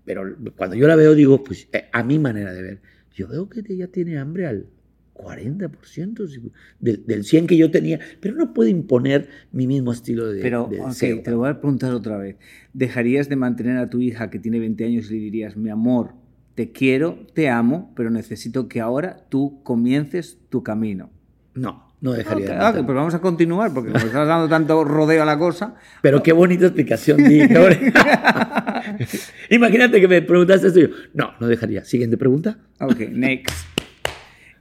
Pero 0.04 0.36
cuando 0.56 0.76
yo 0.76 0.86
la 0.88 0.96
veo, 0.96 1.14
digo, 1.14 1.44
pues 1.44 1.68
eh, 1.72 1.88
a 1.92 2.02
mi 2.02 2.18
manera 2.18 2.52
de 2.52 2.62
ver, 2.62 2.80
yo 3.18 3.28
veo 3.28 3.48
que 3.48 3.62
ella 3.68 3.88
tiene 3.88 4.18
hambre 4.18 4.46
al 4.46 4.66
40% 5.14 6.28
si- 6.28 6.40
del, 6.80 7.04
del 7.06 7.24
100 7.24 7.46
que 7.46 7.56
yo 7.56 7.70
tenía, 7.70 7.98
pero 8.20 8.36
no 8.36 8.54
puedo 8.54 8.68
imponer 8.68 9.28
mi 9.52 9.66
mismo 9.66 9.92
estilo 9.92 10.28
de, 10.32 10.40
Pero, 10.40 10.68
de 10.70 10.78
te 11.16 11.30
lo 11.30 11.38
voy 11.38 11.48
a 11.50 11.60
preguntar 11.60 11.92
otra 11.92 12.16
vez. 12.16 12.36
¿Dejarías 12.72 13.28
de 13.28 13.36
mantener 13.36 13.76
a 13.78 13.90
tu 13.90 14.00
hija 14.00 14.30
que 14.30 14.38
tiene 14.38 14.60
20 14.60 14.84
años 14.84 15.10
y 15.10 15.14
le 15.14 15.20
dirías, 15.20 15.56
mi 15.56 15.70
amor, 15.70 16.12
te 16.54 16.70
quiero, 16.70 17.26
te 17.34 17.48
amo, 17.48 17.92
pero 17.96 18.10
necesito 18.10 18.68
que 18.68 18.80
ahora 18.80 19.26
tú 19.28 19.60
comiences 19.64 20.38
tu 20.48 20.62
camino? 20.62 21.10
No, 21.54 21.87
no 22.00 22.12
dejaría 22.12 22.46
de 22.46 22.54
mantener. 22.56 22.86
pues 22.86 22.96
vamos 22.96 23.14
a 23.14 23.20
continuar, 23.20 23.72
porque 23.74 23.90
como 23.92 24.06
estás 24.06 24.26
dando 24.28 24.48
tanto 24.48 24.84
rodeo 24.84 25.22
a 25.22 25.26
la 25.26 25.38
cosa. 25.38 25.74
Pero 26.02 26.22
qué 26.22 26.32
bonita 26.32 26.66
explicación. 26.66 27.18
Imagínate 29.50 30.00
que 30.00 30.08
me 30.08 30.22
preguntaste 30.22 30.68
esto 30.68 30.80
y 30.80 30.82
yo, 30.82 30.88
no, 31.14 31.32
no 31.40 31.46
dejaría. 31.46 31.84
Siguiente 31.84 32.16
pregunta. 32.16 32.58
Ok, 32.80 32.98
next. 33.10 33.54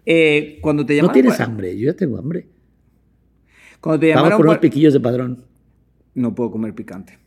Eh, 0.05 0.59
cuando 0.61 0.85
te 0.85 0.93
No 0.93 0.97
llamaron 0.97 1.13
tienes 1.13 1.35
pa- 1.37 1.43
hambre, 1.43 1.77
yo 1.77 1.91
ya 1.91 1.97
tengo 1.97 2.17
hambre. 2.17 2.47
Cuando 3.81 3.99
te 3.99 4.07
Vamos 4.07 4.19
llamaron 4.21 4.37
por 4.37 4.45
unos 4.47 4.57
piquillos 4.59 4.93
de 4.93 4.99
padrón. 4.99 5.43
No 6.15 6.33
puedo 6.33 6.51
comer 6.51 6.73
picante. 6.73 7.19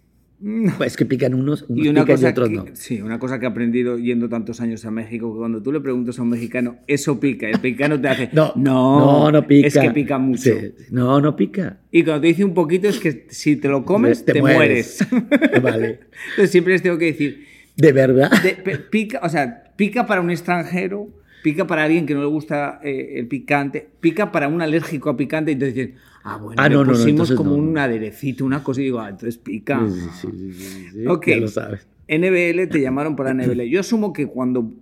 Pues 0.79 0.97
que 0.97 1.05
pican 1.05 1.35
unos, 1.35 1.67
unos 1.69 1.85
Y 1.85 1.89
una 1.91 2.01
pican 2.03 2.15
y 2.15 2.17
cosa, 2.19 2.31
otros 2.31 2.49
que, 2.49 2.55
no. 2.55 2.65
sí, 2.73 3.01
una 3.03 3.19
cosa 3.19 3.39
que 3.39 3.45
he 3.45 3.49
aprendido 3.49 3.99
yendo 3.99 4.29
tantos 4.29 4.61
años 4.63 4.85
a 4.87 4.91
México, 4.91 5.31
que 5.33 5.39
cuando 5.39 5.63
tú 5.63 5.71
le 5.71 5.81
preguntas 5.81 6.19
a 6.19 6.23
un 6.23 6.31
mexicano, 6.31 6.79
eso 6.87 7.21
pica, 7.21 7.47
el 7.47 7.61
mexicano 7.61 8.01
te 8.01 8.09
hace, 8.09 8.31
No, 8.33 8.53
no, 8.57 9.01
no, 9.25 9.33
no 9.33 9.47
pica. 9.47 9.67
es 9.69 9.77
que 9.79 9.91
pica 9.91 10.17
mucho. 10.19 10.43
Sí, 10.43 10.73
no, 10.91 11.21
no 11.21 11.37
pica. 11.37 11.81
Y 11.91 12.05
cuando 12.05 12.23
te 12.23 12.29
dice 12.29 12.45
un 12.45 12.55
poquito 12.55 12.89
es 12.89 12.99
que 12.99 13.27
si 13.29 13.57
te 13.57 13.69
lo 13.69 13.85
comes, 13.85 14.25
te, 14.25 14.33
Te 14.33 14.41
mueres. 14.41 15.07
mueres. 15.11 15.63
Vale. 15.63 16.01
Entonces 16.31 16.51
siempre 16.51 16.73
les 16.73 16.83
tengo 16.83 16.97
que 16.97 17.07
decir, 17.07 17.45
¿De 17.77 17.93
verdad? 17.93 18.31
de- 18.43 18.79
pica, 18.79 19.21
o 19.23 19.29
sea, 19.29 19.65
pica 19.77 20.07
para 20.07 20.21
un 20.23 20.31
extranjero, 20.31 21.09
pica 21.43 21.67
para 21.67 21.85
alguien 21.85 22.07
que 22.07 22.15
no 22.15 22.21
le 22.21 22.27
gusta 22.27 22.81
eh, 22.83 23.15
el 23.17 23.27
picante, 23.27 23.89
pica 24.01 24.33
para 24.33 24.49
un 24.49 24.63
alérgico 24.63 25.11
a 25.11 25.17
picante, 25.17 25.51
y 25.51 25.55
entonces 25.55 25.75
dicen, 25.75 25.95
ah, 26.25 26.37
bueno, 26.37 26.63
Ah, 26.63 26.69
le 26.69 26.75
no, 26.75 26.85
no, 26.85 26.93
no, 26.93 26.99
pusimos 26.99 27.33
como 27.33 27.55
un 27.55 27.77
aderecito, 27.79 28.45
una 28.45 28.63
cosa, 28.63 28.81
y 28.81 28.85
digo, 28.85 29.01
ah, 29.01 29.09
entonces 29.11 29.39
pica. 29.39 29.81
Sí, 29.89 30.01
sí, 30.01 30.29
sí, 30.33 30.53
sí, 30.53 30.87
sí, 30.93 31.07
Ok. 31.07 31.27
Ya 31.27 31.37
lo 31.37 31.49
sabes. 31.49 31.87
NBL 32.09 32.69
te 32.69 32.81
llamaron 32.81 33.15
para 33.15 33.33
NBL. 33.33 33.63
Yo 33.69 33.81
asumo 33.81 34.13
que 34.13 34.27
cuando 34.27 34.73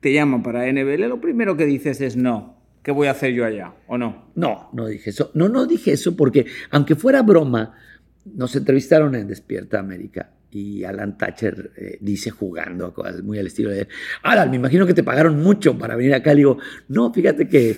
te 0.00 0.12
llaman 0.12 0.42
para 0.42 0.70
NBL, 0.72 1.06
lo 1.08 1.20
primero 1.20 1.56
que 1.56 1.66
dices 1.66 2.00
es 2.00 2.16
no. 2.16 2.56
¿Qué 2.82 2.92
voy 2.92 3.08
a 3.08 3.10
hacer 3.10 3.34
yo 3.34 3.44
allá? 3.44 3.74
¿O 3.86 3.98
no? 3.98 4.30
No, 4.34 4.70
no 4.72 4.86
dije 4.86 5.10
eso. 5.10 5.30
No, 5.34 5.50
no 5.50 5.66
dije 5.66 5.92
eso 5.92 6.16
porque, 6.16 6.46
aunque 6.70 6.94
fuera 6.94 7.20
broma, 7.22 7.74
nos 8.24 8.56
entrevistaron 8.56 9.14
en 9.14 9.28
Despierta 9.28 9.78
América 9.78 10.30
y 10.50 10.84
Alan 10.84 11.18
Thatcher 11.18 11.72
eh, 11.76 11.98
dice 12.00 12.30
jugando 12.30 12.94
muy 13.22 13.38
al 13.38 13.46
estilo 13.46 13.70
de 13.70 13.86
Alan, 14.22 14.50
me 14.50 14.56
imagino 14.56 14.86
que 14.86 14.94
te 14.94 15.02
pagaron 15.02 15.42
mucho 15.42 15.76
para 15.76 15.96
venir 15.96 16.14
acá. 16.14 16.30
Le 16.30 16.38
digo, 16.38 16.58
no, 16.88 17.12
fíjate 17.12 17.48
que, 17.48 17.76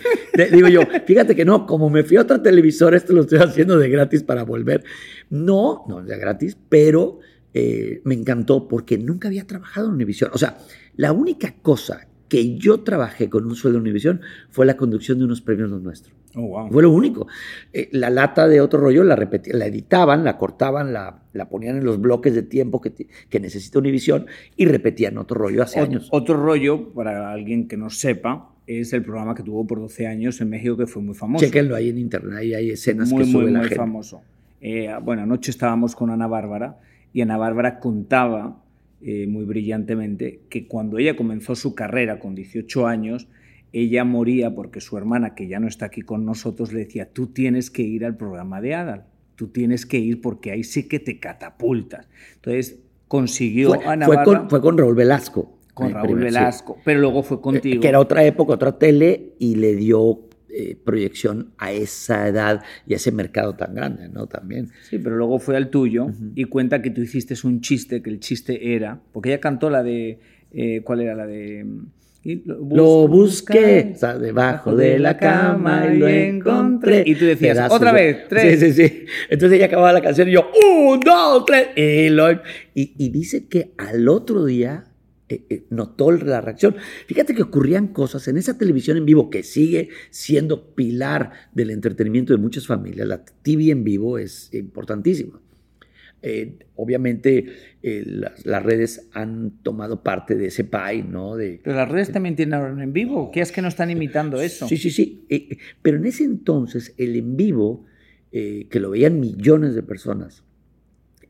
digo 0.52 0.68
yo, 0.68 0.82
fíjate 1.06 1.34
que 1.34 1.44
no, 1.44 1.66
como 1.66 1.90
me 1.90 2.04
fui 2.04 2.16
a 2.16 2.22
otra 2.22 2.42
televisora, 2.42 2.96
esto 2.96 3.12
lo 3.12 3.22
estoy 3.22 3.38
haciendo 3.38 3.78
de 3.78 3.88
gratis 3.88 4.22
para 4.22 4.44
volver. 4.44 4.84
No, 5.30 5.84
no 5.88 6.02
de 6.02 6.16
gratis, 6.16 6.56
pero 6.68 7.18
eh, 7.52 8.00
me 8.04 8.14
encantó 8.14 8.68
porque 8.68 8.98
nunca 8.98 9.28
había 9.28 9.46
trabajado 9.46 9.88
en 9.88 9.94
Univision. 9.94 10.30
O 10.32 10.38
sea, 10.38 10.58
la 10.96 11.12
única 11.12 11.54
cosa 11.62 12.06
que 12.30 12.56
yo 12.56 12.80
trabajé 12.80 13.28
con 13.28 13.44
un 13.44 13.54
sueldo 13.54 13.76
en 13.78 13.82
Univision 13.82 14.20
fue 14.48 14.64
la 14.64 14.78
conducción 14.78 15.18
de 15.18 15.26
unos 15.26 15.42
premios 15.42 15.68
los 15.68 15.82
nuestros. 15.82 16.14
Oh, 16.36 16.42
wow. 16.42 16.70
Fue 16.70 16.82
lo 16.82 16.90
único. 16.92 17.26
Eh, 17.72 17.88
la 17.92 18.08
lata 18.08 18.46
de 18.48 18.60
otro 18.60 18.80
rollo 18.80 19.02
la, 19.04 19.16
repeti- 19.16 19.52
la 19.52 19.66
editaban, 19.66 20.24
la 20.24 20.38
cortaban, 20.38 20.92
la, 20.92 21.24
la 21.32 21.48
ponían 21.48 21.76
en 21.76 21.84
los 21.84 22.00
bloques 22.00 22.32
de 22.34 22.42
tiempo 22.44 22.80
que, 22.80 22.92
que 23.28 23.40
necesita 23.40 23.80
Univisión 23.80 24.26
y 24.56 24.64
repetían 24.66 25.18
otro 25.18 25.36
rollo 25.38 25.62
hace 25.62 25.80
años. 25.80 26.08
Otro 26.12 26.36
rollo, 26.36 26.90
para 26.94 27.32
alguien 27.32 27.66
que 27.68 27.76
no 27.76 27.90
sepa, 27.90 28.48
es 28.68 28.92
el 28.92 29.02
programa 29.02 29.34
que 29.34 29.42
tuvo 29.42 29.66
por 29.66 29.80
12 29.80 30.06
años 30.06 30.40
en 30.40 30.50
México, 30.50 30.76
que 30.76 30.86
fue 30.86 31.02
muy 31.02 31.14
famoso. 31.16 31.44
Chequenlo 31.44 31.74
ahí 31.74 31.88
en 31.88 31.98
internet, 31.98 32.38
ahí 32.38 32.54
hay 32.54 32.70
escenas 32.70 33.10
muy, 33.10 33.24
que 33.24 33.30
sube 33.32 33.42
muy, 33.42 33.50
la 33.50 33.58
muy 33.58 33.68
gente. 33.68 33.76
famoso. 33.82 34.20
Eh, 34.60 34.88
bueno, 35.02 35.22
anoche 35.22 35.50
estábamos 35.50 35.96
con 35.96 36.10
Ana 36.10 36.28
Bárbara 36.28 36.78
y 37.12 37.22
Ana 37.22 37.38
Bárbara 37.38 37.80
contaba 37.80 38.62
eh, 39.02 39.26
muy 39.26 39.44
brillantemente 39.44 40.40
que 40.48 40.66
cuando 40.66 40.98
ella 40.98 41.16
comenzó 41.16 41.54
su 41.54 41.74
carrera 41.74 42.18
con 42.18 42.34
18 42.34 42.86
años, 42.86 43.28
ella 43.72 44.04
moría 44.04 44.54
porque 44.54 44.80
su 44.80 44.98
hermana, 44.98 45.34
que 45.34 45.48
ya 45.48 45.60
no 45.60 45.68
está 45.68 45.86
aquí 45.86 46.02
con 46.02 46.24
nosotros, 46.24 46.72
le 46.72 46.80
decía, 46.80 47.10
tú 47.10 47.28
tienes 47.28 47.70
que 47.70 47.82
ir 47.82 48.04
al 48.04 48.16
programa 48.16 48.60
de 48.60 48.74
Adal, 48.74 49.04
tú 49.36 49.48
tienes 49.48 49.86
que 49.86 49.98
ir 49.98 50.20
porque 50.20 50.50
ahí 50.50 50.64
sí 50.64 50.88
que 50.88 50.98
te 50.98 51.18
catapultas. 51.18 52.08
Entonces 52.34 52.80
consiguió 53.08 53.74
Fue, 53.74 53.98
fue 54.04 54.24
con, 54.24 54.50
fue 54.50 54.60
con 54.60 54.76
Raúl 54.76 54.94
Velasco. 54.94 55.58
con 55.72 55.92
Raúl 55.92 56.18
sí. 56.18 56.24
Velasco, 56.24 56.76
pero 56.84 57.00
luego 57.00 57.22
fue 57.22 57.40
contigo. 57.40 57.80
Que 57.80 57.88
era 57.88 58.00
otra 58.00 58.24
época, 58.24 58.54
otra 58.54 58.78
tele, 58.78 59.34
y 59.38 59.54
le 59.54 59.76
dio 59.76 60.29
eh, 60.52 60.76
proyección 60.84 61.52
a 61.58 61.72
esa 61.72 62.28
edad 62.28 62.62
y 62.86 62.92
a 62.94 62.96
ese 62.96 63.12
mercado 63.12 63.54
tan 63.54 63.74
grande, 63.74 64.08
¿no? 64.08 64.26
También. 64.26 64.70
Sí, 64.88 64.98
pero 64.98 65.16
luego 65.16 65.38
fue 65.38 65.56
al 65.56 65.68
tuyo 65.70 66.08
y 66.34 66.44
cuenta 66.44 66.82
que 66.82 66.90
tú 66.90 67.00
hiciste 67.02 67.34
un 67.44 67.60
chiste, 67.60 68.02
que 68.02 68.10
el 68.10 68.20
chiste 68.20 68.74
era, 68.74 69.00
porque 69.12 69.30
ella 69.30 69.40
cantó 69.40 69.70
la 69.70 69.82
de, 69.82 70.18
eh, 70.52 70.82
¿cuál 70.84 71.00
era 71.00 71.14
la 71.14 71.26
de? 71.26 71.64
y 72.22 72.42
Lo 72.44 72.58
busco, 72.58 73.08
busqué 73.08 73.82
busca, 73.84 73.94
o 73.94 73.98
sea, 73.98 74.18
debajo 74.18 74.76
de 74.76 74.98
la 74.98 75.16
cama 75.16 75.86
y 75.94 75.98
lo 75.98 76.06
encontré. 76.08 77.02
Y 77.06 77.14
tú 77.14 77.24
decías, 77.24 77.70
otra 77.72 77.92
vez, 77.92 78.28
tres. 78.28 78.60
Sí, 78.60 78.72
sí, 78.72 78.88
sí. 78.88 79.04
Entonces 79.30 79.56
ella 79.56 79.66
acababa 79.66 79.92
la 79.92 80.02
canción 80.02 80.28
y 80.28 80.32
yo, 80.32 80.50
un, 80.86 81.00
dos, 81.00 81.44
tres. 81.46 81.68
Y, 81.76 82.10
lo- 82.10 82.30
y, 82.74 82.92
y 82.98 83.08
dice 83.08 83.46
que 83.48 83.72
al 83.78 84.06
otro 84.08 84.44
día 84.44 84.84
eh, 85.30 85.44
eh, 85.48 85.64
notó 85.70 86.10
la 86.10 86.40
reacción. 86.40 86.74
Fíjate 87.06 87.34
que 87.34 87.42
ocurrían 87.42 87.88
cosas 87.88 88.26
en 88.28 88.36
esa 88.36 88.58
televisión 88.58 88.96
en 88.96 89.06
vivo 89.06 89.30
que 89.30 89.44
sigue 89.44 89.88
siendo 90.10 90.74
pilar 90.74 91.30
del 91.54 91.70
entretenimiento 91.70 92.32
de 92.32 92.38
muchas 92.38 92.66
familias. 92.66 93.06
La 93.06 93.24
TV 93.24 93.70
en 93.70 93.84
vivo 93.84 94.18
es 94.18 94.52
importantísima. 94.52 95.40
Eh, 96.22 96.58
obviamente 96.76 97.46
eh, 97.82 98.02
las, 98.04 98.44
las 98.44 98.62
redes 98.62 99.08
han 99.12 99.62
tomado 99.62 100.02
parte 100.02 100.34
de 100.34 100.46
ese 100.46 100.64
pie, 100.64 101.02
¿no? 101.02 101.36
De, 101.36 101.60
Pero 101.62 101.76
las 101.76 101.88
redes 101.88 102.12
también 102.12 102.36
tienen 102.36 102.54
ahora 102.54 102.82
en 102.82 102.92
vivo, 102.92 103.30
¿qué 103.30 103.40
es 103.40 103.52
que 103.52 103.62
no 103.62 103.68
están 103.68 103.90
imitando 103.90 104.40
eso? 104.40 104.68
Sí, 104.68 104.76
sí, 104.76 104.90
sí. 104.90 105.24
Eh, 105.30 105.56
pero 105.80 105.96
en 105.96 106.04
ese 106.04 106.24
entonces, 106.24 106.94
el 106.98 107.16
en 107.16 107.36
vivo, 107.36 107.86
que 108.32 108.78
lo 108.78 108.90
veían 108.90 109.18
millones 109.18 109.74
de 109.74 109.82
personas, 109.82 110.44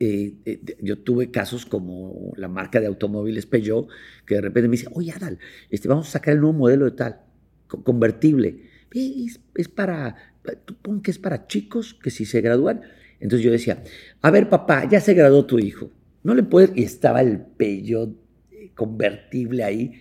eh, 0.00 0.34
eh, 0.46 0.60
yo 0.82 0.98
tuve 0.98 1.30
casos 1.30 1.66
como 1.66 2.32
la 2.36 2.48
marca 2.48 2.80
de 2.80 2.86
automóviles 2.86 3.46
Peugeot, 3.46 3.86
que 4.26 4.36
de 4.36 4.40
repente 4.40 4.68
me 4.68 4.72
dice, 4.72 4.88
oye, 4.92 5.12
Adal, 5.12 5.38
este, 5.70 5.86
vamos 5.88 6.08
a 6.08 6.12
sacar 6.12 6.34
el 6.34 6.40
nuevo 6.40 6.56
modelo 6.58 6.86
de 6.86 6.92
tal, 6.92 7.20
co- 7.68 7.84
convertible. 7.84 8.68
Es, 8.92 9.38
es 9.54 9.68
para, 9.68 10.16
tú 10.64 10.74
pon 10.74 11.00
que 11.02 11.10
es 11.12 11.18
para 11.18 11.46
chicos 11.46 11.94
que 11.94 12.10
si 12.10 12.24
se 12.24 12.40
gradúan. 12.40 12.80
Entonces 13.20 13.44
yo 13.44 13.52
decía, 13.52 13.84
a 14.22 14.30
ver, 14.30 14.48
papá, 14.48 14.88
ya 14.88 15.00
se 15.00 15.14
graduó 15.14 15.44
tu 15.46 15.58
hijo. 15.58 15.90
No 16.22 16.34
le 16.34 16.42
puedes. 16.42 16.72
Y 16.74 16.82
estaba 16.82 17.20
el 17.20 17.38
Peugeot 17.40 18.16
eh, 18.50 18.72
convertible 18.74 19.62
ahí. 19.62 19.92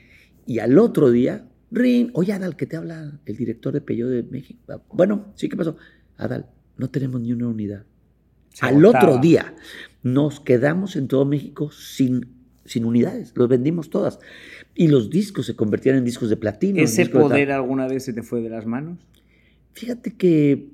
Y 0.46 0.60
al 0.60 0.80
otro 0.80 1.12
día, 1.12 1.46
ring, 1.70 2.10
oye, 2.14 2.34
Adal, 2.34 2.56
que 2.56 2.66
te 2.66 2.78
habla 2.78 3.20
el 3.26 3.36
director 3.36 3.74
de 3.74 3.82
Peugeot 3.82 4.10
de 4.10 4.24
México. 4.24 4.82
Bueno, 4.94 5.34
sí, 5.36 5.50
¿qué 5.50 5.58
pasó? 5.58 5.76
Adal, 6.18 6.48
no 6.78 6.90
tenemos 6.90 7.20
ni 7.22 7.34
una 7.34 7.48
unidad. 7.50 7.84
Se 8.54 8.66
Al 8.66 8.78
agotaba. 8.78 9.10
otro 9.12 9.22
día 9.22 9.54
nos 10.04 10.40
quedamos 10.40 10.96
en 10.96 11.08
todo 11.08 11.26
México 11.26 11.72
sin, 11.72 12.28
sin 12.66 12.86
unidades, 12.86 13.34
los 13.36 13.48
vendimos 13.50 13.90
todas. 13.90 14.20
Y 14.76 14.88
los 14.88 15.10
discos 15.10 15.46
se 15.46 15.56
convertían 15.56 15.98
en 15.98 16.06
discos 16.06 16.30
de 16.30 16.38
platino. 16.38 16.82
¿Ese 16.82 17.06
poder 17.08 17.52
alguna 17.52 17.88
vez 17.88 18.06
se 18.06 18.14
te 18.14 18.24
fue 18.24 18.42
de 18.42 18.50
las 18.50 18.66
manos? 18.66 19.00
Fíjate 19.74 20.12
que 20.12 20.70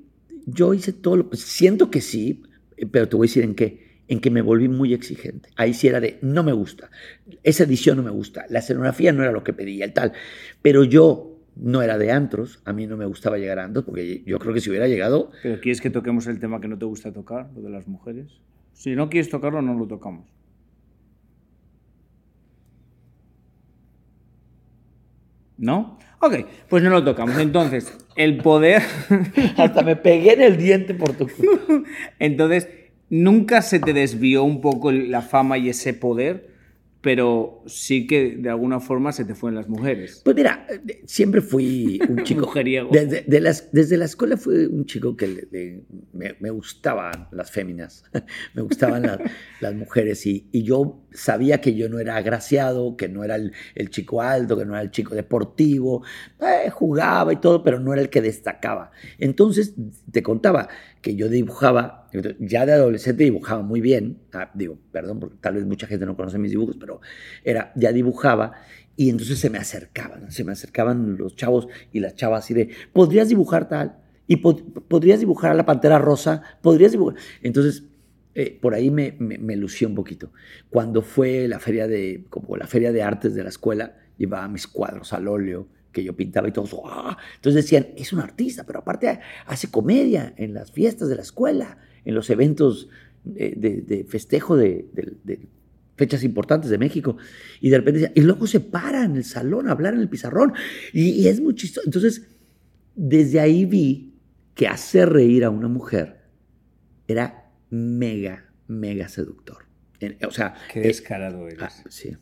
yo 0.46 0.74
hice 0.74 0.92
todo 0.92 1.16
lo... 1.16 1.28
pues, 1.28 1.40
siento 1.40 1.90
que 1.90 2.00
sí, 2.00 2.42
pero 2.90 3.08
te 3.08 3.16
voy 3.16 3.26
a 3.26 3.28
decir 3.28 3.44
en 3.44 3.54
qué. 3.54 3.86
en 4.08 4.20
que 4.20 4.30
me 4.30 4.42
volví 4.42 4.68
muy 4.68 4.94
exigente. 4.94 5.48
Ahí 5.56 5.74
sí 5.74 5.88
era 5.88 6.00
de, 6.00 6.18
no 6.22 6.44
me 6.44 6.52
gusta, 6.52 6.90
esa 7.42 7.64
edición 7.64 7.96
no 7.96 8.02
me 8.02 8.10
gusta, 8.10 8.46
la 8.48 8.60
escenografía 8.60 9.12
no 9.12 9.22
era 9.22 9.32
lo 9.32 9.42
que 9.42 9.52
pedía, 9.52 9.84
el 9.84 9.92
tal. 9.92 10.12
Pero 10.62 10.84
yo 10.84 11.40
no 11.56 11.82
era 11.82 11.98
de 11.98 12.12
antros, 12.12 12.60
a 12.64 12.72
mí 12.72 12.86
no 12.86 12.96
me 12.96 13.06
gustaba 13.06 13.38
llegar 13.38 13.58
a 13.58 13.64
antros, 13.64 13.84
porque 13.84 14.22
yo 14.24 14.38
creo 14.38 14.54
que 14.54 14.60
si 14.60 14.70
hubiera 14.70 14.86
llegado... 14.86 15.30
¿Pero 15.42 15.60
quieres 15.60 15.80
que 15.80 15.90
toquemos 15.90 16.26
el 16.26 16.38
tema 16.38 16.60
que 16.60 16.68
no 16.68 16.78
te 16.78 16.84
gusta 16.84 17.12
tocar, 17.12 17.50
lo 17.54 17.62
de 17.62 17.70
las 17.70 17.88
mujeres? 17.88 18.40
Si 18.76 18.94
no 18.94 19.08
quieres 19.08 19.30
tocarlo, 19.30 19.62
no 19.62 19.72
lo 19.72 19.86
tocamos. 19.86 20.26
¿No? 25.56 25.98
Ok, 26.20 26.34
pues 26.68 26.82
no 26.82 26.90
lo 26.90 27.02
tocamos. 27.02 27.38
Entonces, 27.38 27.96
el 28.16 28.36
poder... 28.36 28.82
Hasta 29.56 29.82
me 29.82 29.96
pegué 29.96 30.34
en 30.34 30.42
el 30.42 30.58
diente 30.58 30.92
por 30.92 31.14
tu... 31.14 31.26
Entonces, 32.18 32.68
¿nunca 33.08 33.62
se 33.62 33.80
te 33.80 33.94
desvió 33.94 34.44
un 34.44 34.60
poco 34.60 34.92
la 34.92 35.22
fama 35.22 35.56
y 35.56 35.70
ese 35.70 35.94
poder? 35.94 36.55
Pero 37.06 37.62
sí 37.66 38.04
que 38.08 38.34
de 38.36 38.50
alguna 38.50 38.80
forma 38.80 39.12
se 39.12 39.24
te 39.24 39.36
fue 39.36 39.50
en 39.50 39.54
las 39.54 39.68
mujeres. 39.68 40.22
Pues 40.24 40.34
mira, 40.34 40.66
siempre 41.04 41.40
fui 41.40 42.00
un 42.08 42.24
chico. 42.24 42.40
Mujeriego. 42.46 42.88
Desde, 42.92 43.22
de 43.24 43.40
las, 43.40 43.70
desde 43.70 43.96
la 43.96 44.06
escuela 44.06 44.36
fui 44.36 44.64
un 44.66 44.86
chico 44.86 45.16
que 45.16 45.28
le- 45.28 45.84
me, 46.12 46.34
me 46.40 46.50
gustaban 46.50 47.28
las 47.30 47.52
féminas, 47.52 48.02
me 48.54 48.62
gustaban 48.62 49.02
la- 49.02 49.20
las 49.60 49.72
mujeres 49.76 50.26
y, 50.26 50.48
y 50.50 50.64
yo 50.64 51.06
sabía 51.12 51.60
que 51.60 51.76
yo 51.76 51.88
no 51.88 52.00
era 52.00 52.16
agraciado, 52.16 52.96
que 52.96 53.08
no 53.08 53.22
era 53.22 53.36
el, 53.36 53.52
el 53.76 53.88
chico 53.90 54.20
alto, 54.20 54.58
que 54.58 54.64
no 54.64 54.72
era 54.72 54.82
el 54.82 54.90
chico 54.90 55.14
deportivo, 55.14 56.02
eh, 56.40 56.70
jugaba 56.70 57.32
y 57.32 57.36
todo, 57.36 57.62
pero 57.62 57.78
no 57.78 57.92
era 57.92 58.02
el 58.02 58.10
que 58.10 58.20
destacaba. 58.20 58.90
Entonces 59.20 59.74
te 60.10 60.24
contaba 60.24 60.68
que 61.06 61.14
yo 61.14 61.28
dibujaba, 61.28 62.08
ya 62.40 62.66
de 62.66 62.72
adolescente 62.72 63.22
dibujaba 63.22 63.62
muy 63.62 63.80
bien, 63.80 64.18
ah, 64.32 64.50
digo, 64.54 64.76
perdón, 64.90 65.20
porque 65.20 65.36
tal 65.40 65.54
vez 65.54 65.64
mucha 65.64 65.86
gente 65.86 66.04
no 66.04 66.16
conoce 66.16 66.36
mis 66.36 66.50
dibujos, 66.50 66.76
pero 66.80 67.00
era, 67.44 67.70
ya 67.76 67.92
dibujaba 67.92 68.54
y 68.96 69.08
entonces 69.08 69.38
se 69.38 69.48
me 69.48 69.58
acercaban, 69.58 70.32
se 70.32 70.42
me 70.42 70.50
acercaban 70.50 71.16
los 71.16 71.36
chavos 71.36 71.68
y 71.92 72.00
las 72.00 72.16
chavas 72.16 72.44
así 72.44 72.54
de, 72.54 72.70
¿podrías 72.92 73.28
dibujar 73.28 73.68
tal? 73.68 73.98
Y 74.26 74.38
pod- 74.42 74.64
podrías 74.88 75.20
dibujar 75.20 75.52
a 75.52 75.54
la 75.54 75.64
pantera 75.64 76.00
rosa, 76.00 76.42
podrías 76.60 76.90
dibujar. 76.90 77.14
Entonces, 77.40 77.84
eh, 78.34 78.58
por 78.60 78.74
ahí 78.74 78.90
me, 78.90 79.14
me, 79.20 79.38
me 79.38 79.54
lució 79.54 79.86
un 79.86 79.94
poquito. 79.94 80.32
Cuando 80.70 81.02
fue 81.02 81.46
la 81.46 81.60
feria 81.60 81.86
de, 81.86 82.24
como 82.30 82.56
la 82.56 82.66
feria 82.66 82.90
de 82.90 83.04
artes 83.04 83.36
de 83.36 83.44
la 83.44 83.50
escuela, 83.50 83.94
llevaba 84.18 84.48
mis 84.48 84.66
cuadros 84.66 85.12
al 85.12 85.28
óleo 85.28 85.68
que 85.96 86.04
yo 86.04 86.14
pintaba 86.14 86.46
y 86.46 86.52
todos, 86.52 86.76
¡ah! 86.84 87.16
entonces 87.36 87.64
decían, 87.64 87.88
es 87.96 88.12
un 88.12 88.20
artista, 88.20 88.66
pero 88.66 88.80
aparte 88.80 89.18
hace 89.46 89.70
comedia 89.70 90.34
en 90.36 90.52
las 90.52 90.70
fiestas 90.70 91.08
de 91.08 91.16
la 91.16 91.22
escuela, 91.22 91.78
en 92.04 92.14
los 92.14 92.28
eventos 92.28 92.90
de, 93.24 93.54
de 93.56 94.04
festejo 94.04 94.58
de, 94.58 94.86
fechas 95.96 96.22
importantes 96.22 96.70
de 96.70 96.76
México. 96.76 97.16
Y 97.62 97.70
de 97.70 97.78
repente 97.78 98.00
decían, 98.00 98.12
y 98.14 98.20
luego 98.20 98.46
se 98.46 98.60
para 98.60 99.04
en 99.04 99.16
el 99.16 99.24
salón 99.24 99.68
a 99.68 99.72
hablar 99.72 99.94
en 99.94 100.00
el 100.00 100.10
pizarrón. 100.10 100.52
Y, 100.92 101.08
y 101.22 101.28
es 101.28 101.40
muy 101.40 101.54
chistoso. 101.54 101.86
Entonces, 101.86 102.28
desde 102.94 103.40
ahí 103.40 103.64
vi 103.64 104.12
que 104.54 104.68
hacer 104.68 105.08
reír 105.08 105.44
a 105.44 105.50
una 105.50 105.68
mujer 105.68 106.20
era 107.08 107.50
mega, 107.70 108.52
mega 108.68 109.08
seductor. 109.08 109.64
O 110.28 110.30
sea, 110.30 110.54
Qué 110.70 110.80
eh, 110.80 110.88
descarado 110.88 111.48
eres. 111.48 111.62
ah, 111.62 111.70
sí, 111.88 112.14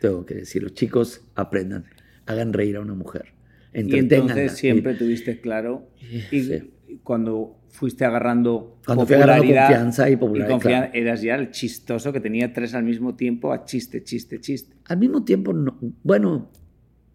tengo 0.00 0.24
que 0.24 0.34
decirlo. 0.34 0.70
Chicos, 0.70 1.20
aprendan, 1.34 1.84
hagan 2.28 2.52
reír 2.52 2.76
a 2.76 2.80
una 2.80 2.94
mujer. 2.94 3.26
y 3.74 3.96
entonces 3.98 4.52
siempre 4.52 4.94
tuviste 4.94 5.40
claro. 5.40 5.88
Y 6.30 6.40
Sí. 6.42 6.72
cuando 7.02 7.58
fuiste 7.68 8.04
agarrando 8.04 8.78
Cuando 8.86 9.06
fui 9.06 9.14
agarrando 9.16 9.42
popularidad 9.42 9.66
confianza 9.68 10.10
y 10.10 10.16
popularidad, 10.16 10.50
confianza, 10.50 10.90
claro. 10.90 11.06
eras 11.06 11.22
ya 11.22 11.34
el 11.36 11.50
chistoso 11.50 12.12
que 12.12 12.20
tenía 12.20 12.52
tres 12.52 12.74
al 12.74 12.84
mismo 12.84 13.14
tiempo 13.14 13.52
a 13.52 13.64
chiste, 13.64 14.02
chiste, 14.02 14.40
chiste. 14.40 14.74
Al 14.86 14.98
mismo 14.98 15.24
tiempo, 15.24 15.52
no, 15.52 15.78
bueno, 16.02 16.50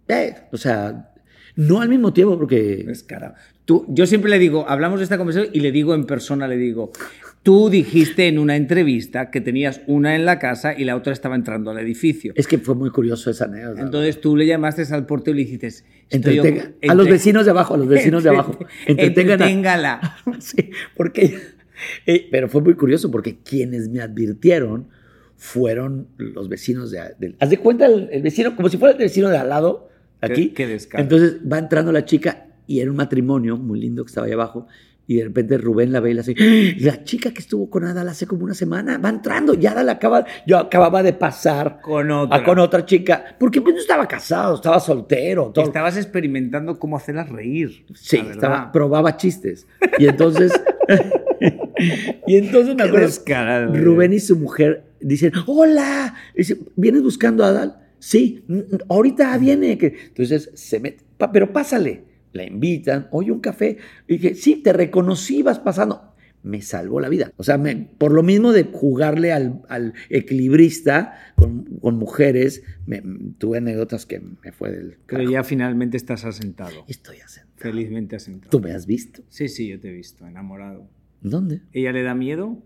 eh, 0.08 0.36
o 0.52 0.58
sea, 0.58 1.12
no 1.56 1.82
al 1.82 1.89
mismo 1.89 2.13
tiempo 2.13 2.38
porque... 2.38 2.84
Descarado. 2.86 3.34
Tú, 3.65 3.86
yo 3.89 4.06
siempre 4.06 4.30
le 4.30 4.39
digo, 4.39 4.65
hablamos 4.67 4.99
de 4.99 5.04
esta 5.06 5.17
conversación 5.17 5.52
y 5.54 5.60
le 5.62 5.71
digo 5.71 5.95
en 5.95 6.06
persona, 6.06 6.47
le 6.47 6.58
digo, 6.58 6.91
tú 7.43 7.69
dijiste 7.69 8.27
en 8.27 8.39
una 8.39 8.56
entrevista 8.56 9.29
que 9.29 9.41
tenías 9.41 9.82
una 9.86 10.15
en 10.15 10.25
la 10.25 10.39
casa 10.39 10.73
y 10.77 10.86
la 10.86 10.95
otra 10.95 11.12
estaba 11.13 11.36
entrando 11.36 11.71
al 11.71 11.77
edificio. 11.79 12.32
Es 12.36 12.47
que 12.47 12.58
fue 12.58 12.73
muy 12.73 12.89
curioso 12.89 13.29
esa 13.29 13.45
anécdota. 13.45 13.82
Entonces 13.82 14.21
tú 14.21 14.36
le 14.38 14.45
llamaste 14.47 14.84
al 14.93 15.06
portero 15.06 15.36
y 15.38 15.41
le 15.41 15.45
dijiste, 15.45 15.67
estoy 15.67 16.38
Entretenga- 16.38 16.73
ocu- 16.79 16.89
a 16.89 16.95
los 16.95 17.06
entre- 17.06 17.12
vecinos 17.13 17.45
de 17.45 17.51
abajo, 17.51 17.73
a 17.73 17.77
los 17.77 17.88
vecinos 17.88 18.23
de 18.23 18.29
abajo. 18.29 18.58
Entreténgala. 18.88 20.17
Sí, 20.39 20.71
porque. 20.95 21.38
eh, 22.06 22.27
pero 22.32 22.47
fue 22.49 22.62
muy 22.62 22.75
curioso 22.75 23.12
porque 23.12 23.38
quienes 23.43 23.89
me 23.89 24.01
advirtieron 24.01 24.88
fueron 25.36 26.08
los 26.17 26.47
vecinos 26.49 26.91
de. 26.91 26.99
de- 27.19 27.36
haz 27.39 27.49
de 27.49 27.58
cuenta 27.58 27.86
el, 27.88 28.08
el 28.12 28.21
vecino, 28.21 28.56
como 28.56 28.69
si 28.69 28.77
fuera 28.77 28.93
el 28.93 28.99
vecino 28.99 29.29
de 29.29 29.38
al 29.38 29.49
lado, 29.49 29.89
aquí. 30.21 30.49
Qué- 30.49 30.65
qué. 30.77 30.97
Entonces 31.01 31.38
va 31.51 31.60
entrando 31.60 31.91
la 31.91 32.06
chica 32.06 32.47
y 32.67 32.79
era 32.79 32.89
un 32.89 32.97
matrimonio 32.97 33.58
muy 33.58 33.79
lindo 33.82 34.03
que 34.06 34.10
estaba 34.10 34.27
ahí 34.27 34.34
abajo. 34.34 34.67
Y 35.05 35.17
de 35.17 35.25
repente 35.25 35.57
Rubén 35.57 35.91
la 35.91 35.99
ve 35.99 36.11
y 36.11 36.13
la 36.13 36.21
hace, 36.21 36.33
"¡Ah! 36.39 36.75
la 36.79 37.03
chica 37.03 37.31
que 37.33 37.39
estuvo 37.39 37.69
con 37.69 37.83
Adal 37.83 38.07
hace 38.07 38.25
como 38.25 38.45
una 38.45 38.53
semana 38.53 38.97
va 38.97 39.09
entrando, 39.09 39.53
ya 39.53 39.71
Adal 39.71 39.89
acaba, 39.89 40.25
yo 40.47 40.57
acababa 40.57 41.03
de 41.03 41.11
pasar 41.11 41.81
Con 41.81 42.09
otra. 42.09 42.37
a- 42.37 42.43
con 42.45 42.57
otra 42.59 42.85
chica, 42.85 43.35
porque 43.37 43.61
pues 43.61 43.75
no 43.75 43.81
estaba 43.81 44.07
casado, 44.07 44.55
estaba 44.55 44.79
soltero, 44.79 45.51
todo. 45.53 45.65
Estabas 45.65 45.97
experimentando 45.97 46.79
cómo 46.79 46.95
hacerlas 46.95 47.27
reír. 47.29 47.85
Sí, 47.93 48.17
la 48.21 48.31
estaba, 48.31 48.71
probaba 48.71 49.17
chistes. 49.17 49.67
Y 49.99 50.07
entonces, 50.07 50.53
y 52.27 52.37
entonces 52.37 52.75
me 52.75 52.83
acuerdo, 52.83 53.07
Rubén 53.73 54.13
y 54.13 54.19
su 54.19 54.37
mujer 54.37 54.83
dicen, 55.01 55.33
hola, 55.47 56.15
dice, 56.35 56.57
¿vienes 56.75 57.03
buscando 57.03 57.43
a 57.43 57.49
Adal? 57.49 57.79
Sí, 57.99 58.43
"Mm, 58.47 58.59
ahorita 58.89 59.37
viene. 59.37 59.77
que-". 59.77 59.95
Entonces 60.07 60.49
se 60.53 60.79
mete, 60.79 61.03
"Pa- 61.17 61.31
pero 61.31 61.51
pásale. 61.51 62.03
La 62.34 62.43
invitan, 62.43 63.08
oye, 63.12 63.32
un 63.32 63.39
café. 63.39 63.78
Y 64.08 64.17
dije, 64.17 64.36
sí, 64.36 64.58
te 64.58 64.74
reconocí, 64.74 65.41
vas 65.43 65.60
pasando. 65.60 66.10
Me 66.43 66.62
salvó 66.62 67.00
la 67.00 67.08
vida. 67.08 67.32
O 67.38 67.43
sea, 67.43 67.58
me- 67.58 67.76
por 67.98 68.12
lo 68.12 68.22
mismo 68.22 68.52
de 68.52 68.65
jugarle 68.65 69.32
al, 69.32 69.62
al 69.69 69.93
equilibrista 70.10 71.13
con, 71.36 71.63
con 71.80 71.96
mujeres, 71.98 72.63
me- 72.86 73.02
tuve 73.38 73.60
anécdotas 73.60 74.06
que 74.06 74.19
me 74.19 74.52
fue 74.52 74.72
del... 74.72 74.88
Pero 75.06 75.19
carajo. 75.19 75.32
ya 75.32 75.43
finalmente 75.46 75.96
estás 75.96 76.26
asentado. 76.26 76.84
Estoy 76.89 77.22
asentado. 77.22 77.54
Felizmente 77.56 78.17
asentado. 78.17 78.50
¿Tú 78.50 78.60
me 78.60 78.74
has 78.74 78.86
visto? 78.86 79.22
Sí, 79.30 79.48
sí, 79.48 79.69
yo 79.69 79.80
te 79.80 79.89
he 79.89 79.93
visto, 79.93 80.28
enamorado. 80.28 80.89
¿Dónde? 81.22 81.62
¿Ella 81.72 81.93
le 81.93 82.04
da 82.04 82.13
miedo? 82.13 82.62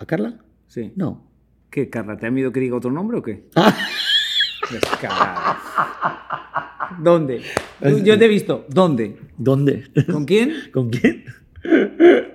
¿A 0.00 0.06
Carla? 0.06 0.42
Sí. 0.66 0.92
No. 0.96 1.30
¿Qué, 1.70 1.88
Carla? 1.90 2.16
¿Te 2.16 2.26
da 2.26 2.32
miedo 2.32 2.50
que 2.50 2.58
diga 2.58 2.74
otro 2.74 2.90
nombre 2.90 3.18
o 3.18 3.22
qué? 3.22 3.44
Ah. 3.54 3.72
Descarado. 4.72 6.18
¿Dónde? 6.98 7.42
Yo 8.04 8.18
te 8.18 8.24
he 8.24 8.28
visto. 8.28 8.66
¿Dónde? 8.68 9.16
¿Dónde? 9.36 9.84
¿Con 10.10 10.24
quién? 10.24 10.52
¿Con 10.72 10.90
quién? 10.90 11.24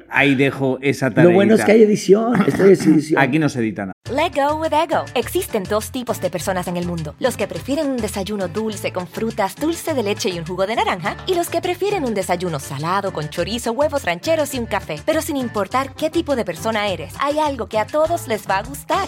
Ahí 0.09 0.35
dejo 0.35 0.77
esa 0.81 1.09
tarea. 1.09 1.29
Lo 1.29 1.35
bueno 1.35 1.55
es 1.55 1.65
que 1.65 1.71
hay 1.71 1.83
edición. 1.83 2.41
Esto 2.47 2.63
es 2.63 2.85
edición. 2.85 3.19
Aquí 3.19 3.39
no 3.39 3.49
se 3.49 3.59
edita 3.59 3.81
nada. 3.87 3.93
Let 4.09 4.33
go 4.35 4.55
with 4.61 4.71
ego. 4.71 5.03
Existen 5.15 5.63
dos 5.63 5.91
tipos 5.91 6.21
de 6.21 6.29
personas 6.29 6.67
en 6.67 6.77
el 6.77 6.85
mundo: 6.85 7.15
los 7.19 7.35
que 7.35 7.47
prefieren 7.47 7.89
un 7.89 7.97
desayuno 7.97 8.47
dulce 8.47 8.93
con 8.93 9.07
frutas, 9.07 9.55
dulce 9.55 9.93
de 9.93 10.03
leche 10.03 10.29
y 10.29 10.39
un 10.39 10.45
jugo 10.45 10.67
de 10.67 10.75
naranja, 10.75 11.17
y 11.27 11.33
los 11.33 11.49
que 11.49 11.59
prefieren 11.59 12.05
un 12.05 12.13
desayuno 12.13 12.59
salado 12.59 13.11
con 13.11 13.29
chorizo, 13.29 13.71
huevos 13.71 14.05
rancheros 14.05 14.53
y 14.53 14.59
un 14.59 14.67
café. 14.67 14.99
Pero 15.05 15.21
sin 15.21 15.37
importar 15.37 15.93
qué 15.95 16.09
tipo 16.09 16.35
de 16.35 16.45
persona 16.45 16.87
eres, 16.87 17.13
hay 17.19 17.39
algo 17.39 17.67
que 17.67 17.79
a 17.79 17.87
todos 17.87 18.27
les 18.27 18.47
va 18.47 18.59
a 18.59 18.63
gustar. 18.63 19.07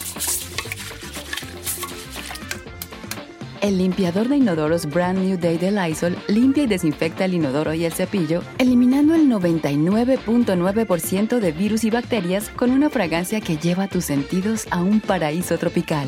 El 3.61 3.77
limpiador 3.77 4.27
de 4.27 4.37
inodoros 4.37 4.87
Brand 4.87 5.19
New 5.19 5.37
Day 5.37 5.59
de 5.59 5.71
Lysol 5.71 6.17
limpia 6.27 6.63
y 6.63 6.67
desinfecta 6.67 7.25
el 7.25 7.35
inodoro 7.35 7.75
y 7.75 7.85
el 7.85 7.93
cepillo, 7.93 8.41
eliminando 8.57 9.13
el 9.13 9.29
99.9% 9.29 11.39
de 11.39 11.51
virus 11.51 11.83
y 11.83 11.91
bacterias 11.91 12.49
con 12.49 12.71
una 12.71 12.89
fragancia 12.89 13.39
que 13.39 13.57
lleva 13.57 13.87
tus 13.87 14.05
sentidos 14.05 14.65
a 14.71 14.81
un 14.81 14.99
paraíso 14.99 15.59
tropical. 15.59 16.07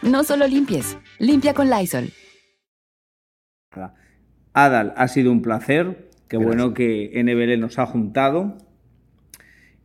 No 0.00 0.22
solo 0.22 0.46
limpies, 0.46 0.96
limpia 1.18 1.54
con 1.54 1.68
Lysol. 1.68 2.10
Adal, 4.52 4.94
ha 4.96 5.08
sido 5.08 5.32
un 5.32 5.42
placer. 5.42 6.08
Qué 6.28 6.36
Gracias. 6.36 6.56
bueno 6.56 6.72
que 6.72 7.10
NBL 7.20 7.58
nos 7.58 7.80
ha 7.80 7.86
juntado. 7.86 8.58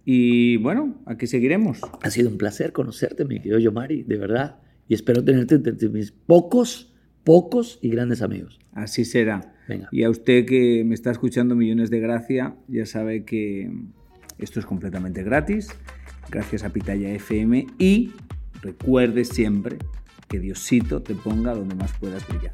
Y 0.06 0.58
bueno, 0.58 1.02
aquí 1.08 1.26
seguiremos. 1.26 1.82
Ha 2.04 2.12
sido 2.12 2.30
un 2.30 2.38
placer 2.38 2.74
conocerte, 2.74 3.26
mi 3.26 3.38
querido 3.38 3.58
Yomari, 3.58 4.04
de 4.04 4.18
verdad. 4.18 4.60
Y 4.90 4.96
espero 4.96 5.24
tenerte 5.24 5.56
entre 5.56 5.88
mis 5.88 6.12
pocos, 6.12 6.92
pocos 7.24 7.80
y 7.82 7.90
grandes 7.90 8.22
amigos. 8.22 8.60
Así 8.74 9.06
será. 9.06 9.54
Venga. 9.68 9.88
Y 9.92 10.04
a 10.04 10.10
usted 10.10 10.46
que 10.46 10.84
me 10.84 10.96
está 10.96 11.12
escuchando 11.12 11.56
millones 11.56 11.92
de 11.92 12.00
gracia, 12.00 12.56
ya 12.68 12.88
sabe 12.88 13.24
que 13.24 13.72
esto 14.40 14.60
es 14.60 14.66
completamente 14.66 15.24
gratis, 15.24 15.70
gracias 16.32 16.64
a 16.64 16.70
Pitaya 16.70 17.12
FM 17.12 17.68
y 17.78 18.14
recuerde 18.64 19.26
siempre 19.26 19.78
que 20.28 20.40
Diosito 20.40 21.04
te 21.04 21.14
ponga 21.14 21.54
donde 21.54 21.76
más 21.76 21.94
puedas 22.00 22.28
brillar. 22.28 22.54